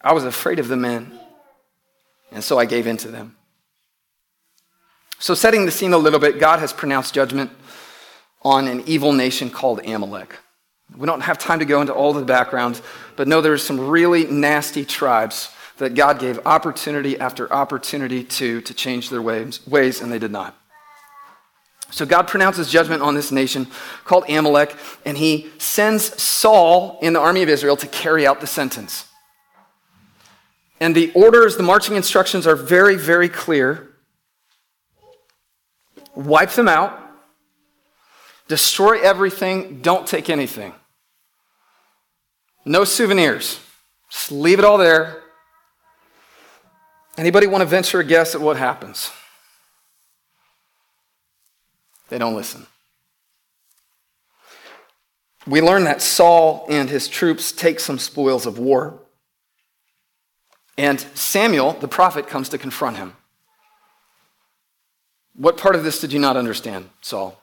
I 0.00 0.12
was 0.12 0.24
afraid 0.24 0.60
of 0.60 0.68
the 0.68 0.76
men, 0.76 1.18
and 2.30 2.44
so 2.44 2.58
I 2.58 2.64
gave 2.64 2.86
in 2.86 2.96
to 2.98 3.08
them. 3.08 3.36
So, 5.18 5.34
setting 5.34 5.64
the 5.64 5.72
scene 5.72 5.92
a 5.92 5.98
little 5.98 6.20
bit, 6.20 6.38
God 6.38 6.60
has 6.60 6.72
pronounced 6.72 7.14
judgment 7.14 7.50
on 8.42 8.68
an 8.68 8.84
evil 8.86 9.12
nation 9.12 9.50
called 9.50 9.84
Amalek. 9.84 10.36
We 10.96 11.06
don't 11.06 11.22
have 11.22 11.38
time 11.38 11.58
to 11.58 11.64
go 11.64 11.80
into 11.80 11.92
all 11.92 12.12
the 12.12 12.24
background, 12.24 12.80
but 13.16 13.26
know 13.26 13.40
there's 13.40 13.64
some 13.64 13.88
really 13.88 14.26
nasty 14.26 14.84
tribes 14.84 15.50
that 15.78 15.94
God 15.94 16.20
gave 16.20 16.38
opportunity 16.46 17.18
after 17.18 17.52
opportunity 17.52 18.22
to 18.22 18.60
to 18.60 18.74
change 18.74 19.10
their 19.10 19.22
ways, 19.22 19.66
ways 19.66 20.00
and 20.00 20.12
they 20.12 20.20
did 20.20 20.30
not. 20.30 20.56
So 21.96 22.04
God 22.04 22.28
pronounces 22.28 22.70
judgment 22.70 23.00
on 23.00 23.14
this 23.14 23.32
nation 23.32 23.68
called 24.04 24.28
Amalek, 24.28 24.76
and 25.06 25.16
he 25.16 25.50
sends 25.56 26.22
Saul 26.22 26.98
in 27.00 27.14
the 27.14 27.20
army 27.20 27.42
of 27.42 27.48
Israel 27.48 27.74
to 27.74 27.86
carry 27.86 28.26
out 28.26 28.42
the 28.42 28.46
sentence. 28.46 29.06
And 30.78 30.94
the 30.94 31.10
orders, 31.14 31.56
the 31.56 31.62
marching 31.62 31.96
instructions 31.96 32.46
are 32.46 32.54
very, 32.54 32.96
very 32.96 33.30
clear. 33.30 33.94
Wipe 36.14 36.50
them 36.50 36.68
out, 36.68 37.00
destroy 38.46 39.00
everything, 39.00 39.80
don't 39.80 40.06
take 40.06 40.28
anything. 40.28 40.74
No 42.66 42.84
souvenirs. 42.84 43.58
Just 44.10 44.30
leave 44.30 44.58
it 44.58 44.66
all 44.66 44.76
there. 44.76 45.22
Anybody 47.16 47.46
want 47.46 47.62
to 47.62 47.66
venture 47.66 48.00
a 48.00 48.04
guess 48.04 48.34
at 48.34 48.42
what 48.42 48.58
happens? 48.58 49.10
They 52.08 52.18
don't 52.18 52.34
listen. 52.34 52.66
We 55.46 55.60
learn 55.60 55.84
that 55.84 56.02
Saul 56.02 56.66
and 56.68 56.90
his 56.90 57.08
troops 57.08 57.52
take 57.52 57.78
some 57.78 57.98
spoils 57.98 58.46
of 58.46 58.58
war. 58.58 58.98
And 60.76 61.00
Samuel, 61.14 61.72
the 61.72 61.88
prophet, 61.88 62.26
comes 62.26 62.48
to 62.50 62.58
confront 62.58 62.96
him. 62.96 63.14
What 65.34 65.56
part 65.56 65.76
of 65.76 65.84
this 65.84 66.00
did 66.00 66.12
you 66.12 66.18
not 66.18 66.36
understand, 66.36 66.88
Saul? 67.00 67.40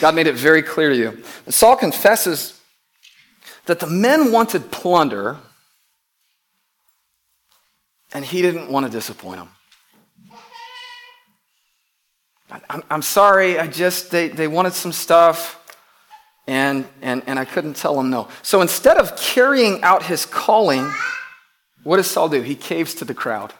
God 0.00 0.14
made 0.14 0.26
it 0.26 0.34
very 0.34 0.62
clear 0.62 0.90
to 0.90 0.96
you. 0.96 1.22
And 1.44 1.54
Saul 1.54 1.76
confesses 1.76 2.60
that 3.66 3.80
the 3.80 3.86
men 3.86 4.32
wanted 4.32 4.70
plunder, 4.70 5.38
and 8.12 8.24
he 8.24 8.42
didn't 8.42 8.70
want 8.70 8.86
to 8.86 8.92
disappoint 8.92 9.38
them. 9.38 9.50
I'm, 12.50 12.82
I'm 12.90 13.02
sorry, 13.02 13.58
I 13.58 13.66
just, 13.66 14.10
they, 14.10 14.28
they 14.28 14.48
wanted 14.48 14.74
some 14.74 14.92
stuff. 14.92 15.56
And, 16.46 16.88
and, 17.00 17.22
and 17.26 17.38
I 17.38 17.44
couldn't 17.44 17.76
tell 17.76 17.94
them 17.94 18.10
no. 18.10 18.28
So 18.42 18.60
instead 18.60 18.96
of 18.96 19.16
carrying 19.16 19.82
out 19.82 20.02
his 20.02 20.26
calling, 20.26 20.90
what 21.84 21.98
does 21.98 22.10
Saul 22.10 22.28
do? 22.28 22.40
He 22.42 22.56
caves 22.56 22.94
to 22.96 23.04
the 23.04 23.14
crowd, 23.14 23.54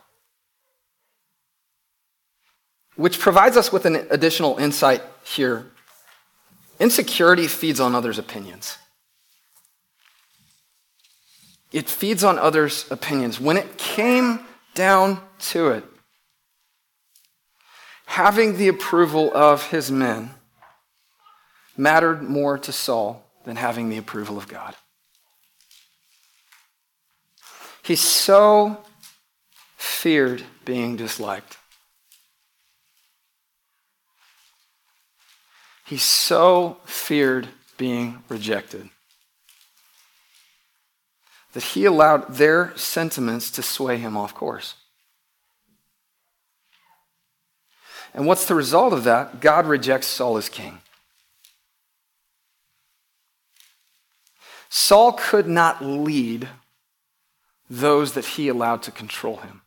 which 2.96 3.20
provides 3.20 3.56
us 3.56 3.72
with 3.72 3.84
an 3.86 4.06
additional 4.10 4.56
insight 4.58 5.02
here. 5.22 5.66
Insecurity 6.80 7.46
feeds 7.46 7.78
on 7.78 7.94
others' 7.94 8.18
opinions. 8.18 8.78
It 11.72 11.88
feeds 11.88 12.24
on 12.24 12.38
others' 12.38 12.90
opinions. 12.90 13.40
When 13.40 13.56
it 13.56 13.78
came 13.78 14.40
down 14.74 15.20
to 15.50 15.68
it, 15.68 15.84
having 18.10 18.56
the 18.56 18.66
approval 18.66 19.30
of 19.36 19.70
his 19.70 19.88
men 19.88 20.30
mattered 21.76 22.20
more 22.20 22.58
to 22.58 22.72
Saul 22.72 23.24
than 23.44 23.54
having 23.54 23.88
the 23.88 23.98
approval 23.98 24.36
of 24.36 24.48
God. 24.48 24.74
He 27.84 27.94
so 27.94 28.78
feared 29.76 30.42
being 30.64 30.96
disliked. 30.96 31.56
He 35.86 35.96
so 35.96 36.78
feared 36.84 37.46
being 37.78 38.24
rejected 38.28 38.90
that 41.52 41.62
he 41.62 41.84
allowed 41.84 42.34
their 42.34 42.72
sentiments 42.76 43.52
to 43.52 43.62
sway 43.62 43.98
him 43.98 44.16
off 44.16 44.34
course. 44.34 44.74
And 48.12 48.26
what's 48.26 48.46
the 48.46 48.54
result 48.54 48.92
of 48.92 49.04
that? 49.04 49.40
God 49.40 49.66
rejects 49.66 50.06
Saul 50.06 50.36
as 50.36 50.48
king. 50.48 50.78
Saul 54.68 55.12
could 55.12 55.48
not 55.48 55.84
lead 55.84 56.48
those 57.68 58.14
that 58.14 58.24
he 58.24 58.48
allowed 58.48 58.82
to 58.82 58.90
control 58.90 59.38
him. 59.38 59.62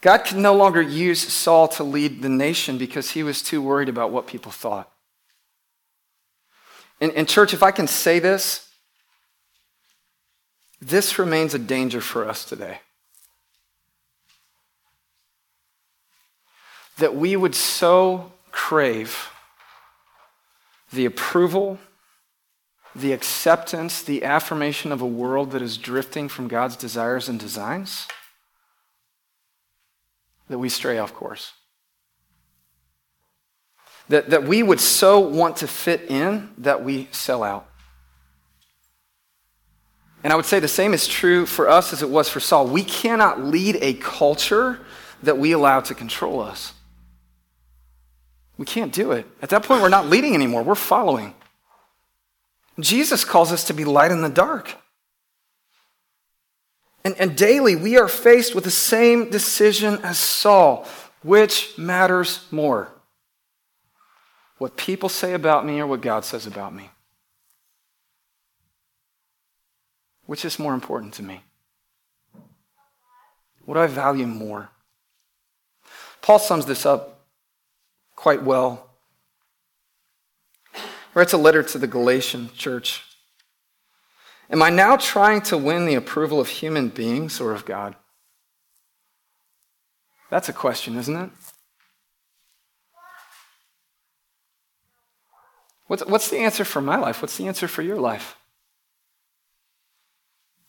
God 0.00 0.18
could 0.18 0.36
no 0.36 0.54
longer 0.54 0.82
use 0.82 1.20
Saul 1.20 1.66
to 1.68 1.82
lead 1.82 2.22
the 2.22 2.28
nation 2.28 2.78
because 2.78 3.10
he 3.10 3.22
was 3.22 3.42
too 3.42 3.60
worried 3.60 3.88
about 3.88 4.12
what 4.12 4.26
people 4.26 4.52
thought. 4.52 4.92
And, 7.00 7.28
church, 7.28 7.52
if 7.52 7.62
I 7.62 7.72
can 7.72 7.86
say 7.86 8.18
this, 8.20 8.68
this 10.80 11.18
remains 11.18 11.54
a 11.54 11.58
danger 11.58 12.00
for 12.00 12.28
us 12.28 12.44
today. 12.44 12.80
That 16.98 17.14
we 17.14 17.36
would 17.36 17.54
so 17.54 18.32
crave 18.50 19.30
the 20.92 21.04
approval, 21.04 21.78
the 22.94 23.12
acceptance, 23.12 24.02
the 24.02 24.24
affirmation 24.24 24.92
of 24.92 25.02
a 25.02 25.06
world 25.06 25.50
that 25.50 25.62
is 25.62 25.76
drifting 25.76 26.28
from 26.28 26.48
God's 26.48 26.76
desires 26.76 27.28
and 27.28 27.38
designs 27.38 28.06
that 30.48 30.58
we 30.58 30.68
stray 30.68 30.98
off 30.98 31.12
course. 31.12 31.52
That, 34.08 34.30
that 34.30 34.44
we 34.44 34.62
would 34.62 34.80
so 34.80 35.18
want 35.18 35.56
to 35.58 35.66
fit 35.66 36.02
in 36.08 36.50
that 36.58 36.84
we 36.84 37.08
sell 37.10 37.42
out. 37.42 37.68
And 40.22 40.32
I 40.32 40.36
would 40.36 40.44
say 40.44 40.60
the 40.60 40.68
same 40.68 40.94
is 40.94 41.06
true 41.06 41.44
for 41.44 41.68
us 41.68 41.92
as 41.92 42.02
it 42.02 42.10
was 42.10 42.28
for 42.28 42.40
Saul. 42.40 42.66
We 42.66 42.84
cannot 42.84 43.42
lead 43.42 43.78
a 43.80 43.94
culture 43.94 44.80
that 45.22 45.38
we 45.38 45.52
allow 45.52 45.80
to 45.80 45.94
control 45.94 46.40
us. 46.40 46.72
We 48.58 48.64
can't 48.64 48.92
do 48.92 49.12
it. 49.12 49.26
At 49.42 49.50
that 49.50 49.62
point, 49.62 49.82
we're 49.82 49.88
not 49.88 50.08
leading 50.08 50.34
anymore, 50.34 50.62
we're 50.62 50.74
following. 50.74 51.34
Jesus 52.78 53.24
calls 53.24 53.52
us 53.52 53.64
to 53.64 53.74
be 53.74 53.84
light 53.84 54.10
in 54.10 54.22
the 54.22 54.28
dark. 54.28 54.74
And, 57.04 57.14
and 57.18 57.36
daily, 57.36 57.76
we 57.76 57.96
are 57.96 58.08
faced 58.08 58.54
with 58.54 58.64
the 58.64 58.70
same 58.70 59.30
decision 59.30 60.00
as 60.02 60.18
Saul 60.18 60.86
which 61.26 61.76
matters 61.76 62.46
more? 62.52 62.88
What 64.58 64.76
people 64.76 65.08
say 65.08 65.34
about 65.34 65.66
me 65.66 65.80
or 65.80 65.86
what 65.86 66.00
God 66.00 66.24
says 66.24 66.46
about 66.46 66.72
me? 66.72 66.88
Which 70.26 70.44
is 70.44 70.58
more 70.58 70.72
important 70.72 71.14
to 71.14 71.24
me? 71.24 71.42
What 73.64 73.74
do 73.74 73.80
I 73.80 73.88
value 73.88 74.26
more? 74.26 74.70
Paul 76.22 76.38
sums 76.38 76.64
this 76.64 76.86
up 76.86 77.15
quite 78.16 78.42
well. 78.42 78.90
Writes 81.14 81.32
a 81.32 81.38
letter 81.38 81.62
to 81.62 81.78
the 81.78 81.86
Galatian 81.86 82.50
church. 82.56 83.02
Am 84.50 84.62
I 84.62 84.70
now 84.70 84.96
trying 84.96 85.40
to 85.42 85.58
win 85.58 85.86
the 85.86 85.94
approval 85.94 86.40
of 86.40 86.48
human 86.48 86.88
beings 86.88 87.40
or 87.40 87.52
of 87.52 87.64
God? 87.64 87.96
That's 90.30 90.48
a 90.48 90.52
question, 90.52 90.96
isn't 90.96 91.16
it? 91.16 91.30
What's, 95.86 96.04
what's 96.04 96.30
the 96.30 96.38
answer 96.38 96.64
for 96.64 96.80
my 96.80 96.96
life? 96.96 97.22
What's 97.22 97.36
the 97.36 97.46
answer 97.46 97.68
for 97.68 97.82
your 97.82 97.98
life? 97.98 98.36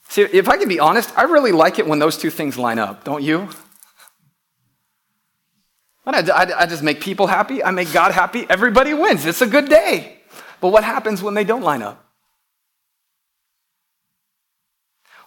See, 0.09 0.21
if 0.21 0.47
I 0.47 0.57
can 0.57 0.69
be 0.69 0.79
honest, 0.79 1.11
I 1.17 1.23
really 1.23 1.51
like 1.51 1.79
it 1.79 1.87
when 1.87 1.99
those 1.99 2.17
two 2.17 2.29
things 2.29 2.57
line 2.57 2.79
up, 2.79 3.03
don't 3.03 3.23
you? 3.23 3.49
I, 6.15 6.19
I, 6.19 6.61
I 6.61 6.65
just 6.65 6.83
make 6.83 7.01
people 7.01 7.27
happy, 7.27 7.63
I 7.63 7.71
make 7.71 7.91
God 7.91 8.11
happy, 8.11 8.45
everybody 8.49 8.93
wins. 8.93 9.25
It's 9.25 9.41
a 9.41 9.47
good 9.47 9.69
day. 9.69 10.19
But 10.61 10.69
what 10.69 10.83
happens 10.83 11.21
when 11.21 11.33
they 11.33 11.43
don't 11.43 11.63
line 11.63 11.81
up? 11.81 12.03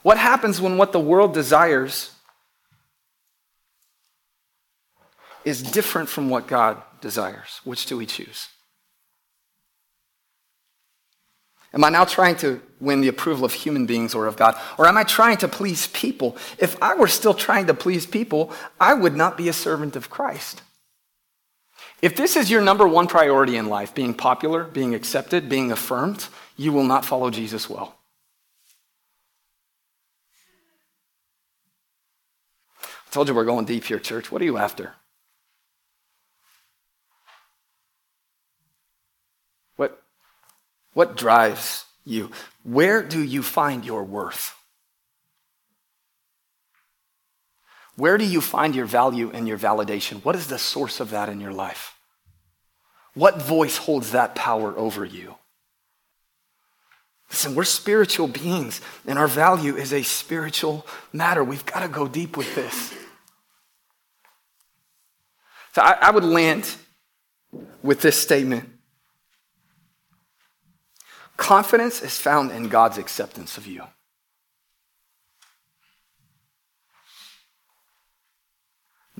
What 0.02 0.18
happens 0.18 0.60
when 0.60 0.78
what 0.78 0.92
the 0.92 1.00
world 1.00 1.34
desires 1.34 2.12
is 5.44 5.62
different 5.62 6.08
from 6.08 6.30
what 6.30 6.46
God 6.46 6.82
desires? 7.00 7.60
Which 7.64 7.86
do 7.86 7.96
we 7.96 8.06
choose? 8.06 8.48
Am 11.72 11.84
I 11.84 11.90
now 11.90 12.04
trying 12.04 12.36
to 12.36 12.60
win 12.80 13.00
the 13.00 13.08
approval 13.08 13.44
of 13.44 13.52
human 13.52 13.86
beings 13.86 14.14
or 14.14 14.26
of 14.26 14.36
God? 14.36 14.58
Or 14.76 14.86
am 14.86 14.96
I 14.96 15.04
trying 15.04 15.36
to 15.38 15.48
please 15.48 15.86
people? 15.88 16.36
If 16.58 16.82
I 16.82 16.94
were 16.94 17.06
still 17.06 17.34
trying 17.34 17.66
to 17.66 17.74
please 17.74 18.06
people, 18.06 18.52
I 18.80 18.94
would 18.94 19.14
not 19.14 19.36
be 19.36 19.48
a 19.48 19.52
servant 19.52 19.94
of 19.94 20.10
Christ. 20.10 20.62
If 22.02 22.16
this 22.16 22.36
is 22.36 22.50
your 22.50 22.62
number 22.62 22.88
one 22.88 23.06
priority 23.06 23.56
in 23.56 23.68
life, 23.68 23.94
being 23.94 24.14
popular, 24.14 24.64
being 24.64 24.94
accepted, 24.94 25.48
being 25.48 25.70
affirmed, 25.70 26.28
you 26.56 26.72
will 26.72 26.84
not 26.84 27.04
follow 27.04 27.30
Jesus 27.30 27.68
well. 27.68 27.96
I 32.82 33.12
told 33.12 33.28
you 33.28 33.34
we're 33.34 33.44
going 33.44 33.66
deep 33.66 33.84
here, 33.84 33.98
church. 33.98 34.32
What 34.32 34.40
are 34.40 34.46
you 34.46 34.56
after? 34.56 34.94
What, 39.76 40.00
what 40.94 41.16
drives 41.16 41.84
you? 42.04 42.30
Where 42.62 43.02
do 43.02 43.22
you 43.22 43.42
find 43.42 43.84
your 43.84 44.04
worth? 44.04 44.54
Where 48.00 48.16
do 48.16 48.24
you 48.24 48.40
find 48.40 48.74
your 48.74 48.86
value 48.86 49.30
and 49.30 49.46
your 49.46 49.58
validation? 49.58 50.24
What 50.24 50.34
is 50.34 50.46
the 50.46 50.58
source 50.58 51.00
of 51.00 51.10
that 51.10 51.28
in 51.28 51.38
your 51.38 51.52
life? 51.52 51.94
What 53.12 53.42
voice 53.42 53.76
holds 53.76 54.12
that 54.12 54.34
power 54.34 54.74
over 54.78 55.04
you? 55.04 55.34
Listen, 57.28 57.54
we're 57.54 57.64
spiritual 57.64 58.26
beings, 58.26 58.80
and 59.06 59.18
our 59.18 59.26
value 59.28 59.76
is 59.76 59.92
a 59.92 60.02
spiritual 60.02 60.86
matter. 61.12 61.44
We've 61.44 61.66
got 61.66 61.80
to 61.80 61.88
go 61.88 62.08
deep 62.08 62.38
with 62.38 62.54
this. 62.54 62.94
So 65.74 65.82
I, 65.82 65.98
I 66.00 66.10
would 66.10 66.24
land 66.24 66.74
with 67.82 68.00
this 68.00 68.18
statement 68.18 68.66
Confidence 71.36 72.00
is 72.00 72.18
found 72.18 72.50
in 72.50 72.68
God's 72.68 72.96
acceptance 72.96 73.58
of 73.58 73.66
you. 73.66 73.84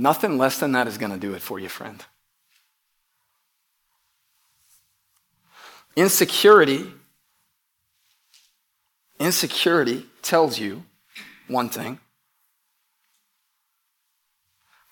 Nothing 0.01 0.39
less 0.39 0.59
than 0.59 0.73
that 0.73 0.87
is 0.87 0.97
going 0.97 1.13
to 1.13 1.19
do 1.19 1.35
it 1.35 1.43
for 1.43 1.59
you, 1.59 1.69
friend. 1.69 2.03
Insecurity, 5.95 6.87
insecurity 9.19 10.07
tells 10.23 10.59
you 10.59 10.85
one 11.49 11.69
thing. 11.69 11.99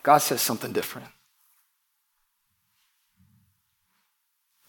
God 0.02 0.18
says 0.18 0.42
something 0.42 0.72
different. 0.72 1.08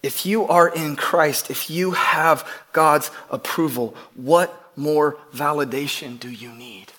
If 0.02 0.25
you 0.25 0.47
are 0.47 0.69
in 0.69 0.95
Christ, 0.95 1.52
if 1.52 1.69
you 1.69 1.91
have 1.91 2.49
God's 2.71 3.12
approval, 3.30 3.93
what 4.15 4.71
more 4.78 5.17
validation 5.34 6.17
do 6.17 6.30
you 6.30 6.54
need? 6.54 6.93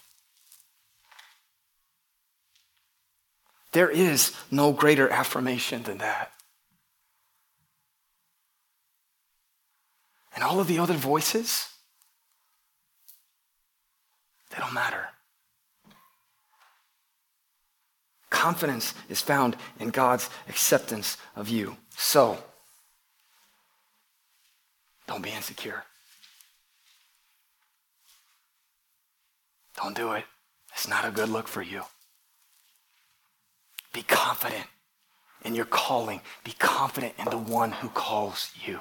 There 3.73 3.91
is 3.91 4.35
no 4.51 4.73
greater 4.73 5.09
affirmation 5.09 5.83
than 5.85 5.99
that. 5.99 6.33
And 10.35 10.43
all 10.43 10.61
of 10.61 10.67
the 10.67 10.79
other 10.79 10.95
voices, 10.95 11.69
they 14.51 14.59
don't 14.59 14.75
matter. 14.75 15.09
Confidence 18.31 18.95
is 19.09 19.21
found 19.21 19.57
in 19.79 19.91
God's 19.91 20.31
acceptance 20.49 21.17
of 21.37 21.49
you. 21.49 21.77
So, 21.97 22.39
don't 25.07 25.23
be 25.23 25.31
insecure. 25.31 25.85
Don't 29.77 29.97
do 29.97 30.13
it. 30.13 30.25
It's 30.73 30.89
not 30.89 31.05
a 31.05 31.11
good 31.11 31.29
look 31.29 31.49
for 31.49 31.63
you. 31.63 31.83
Be 33.93 34.03
confident 34.03 34.67
in 35.45 35.55
your 35.55 35.65
calling. 35.65 36.21
Be 36.45 36.53
confident 36.53 37.15
in 37.19 37.27
the 37.27 37.39
one 37.39 37.73
who 37.73 37.89
calls 37.89 38.51
you. 38.67 38.81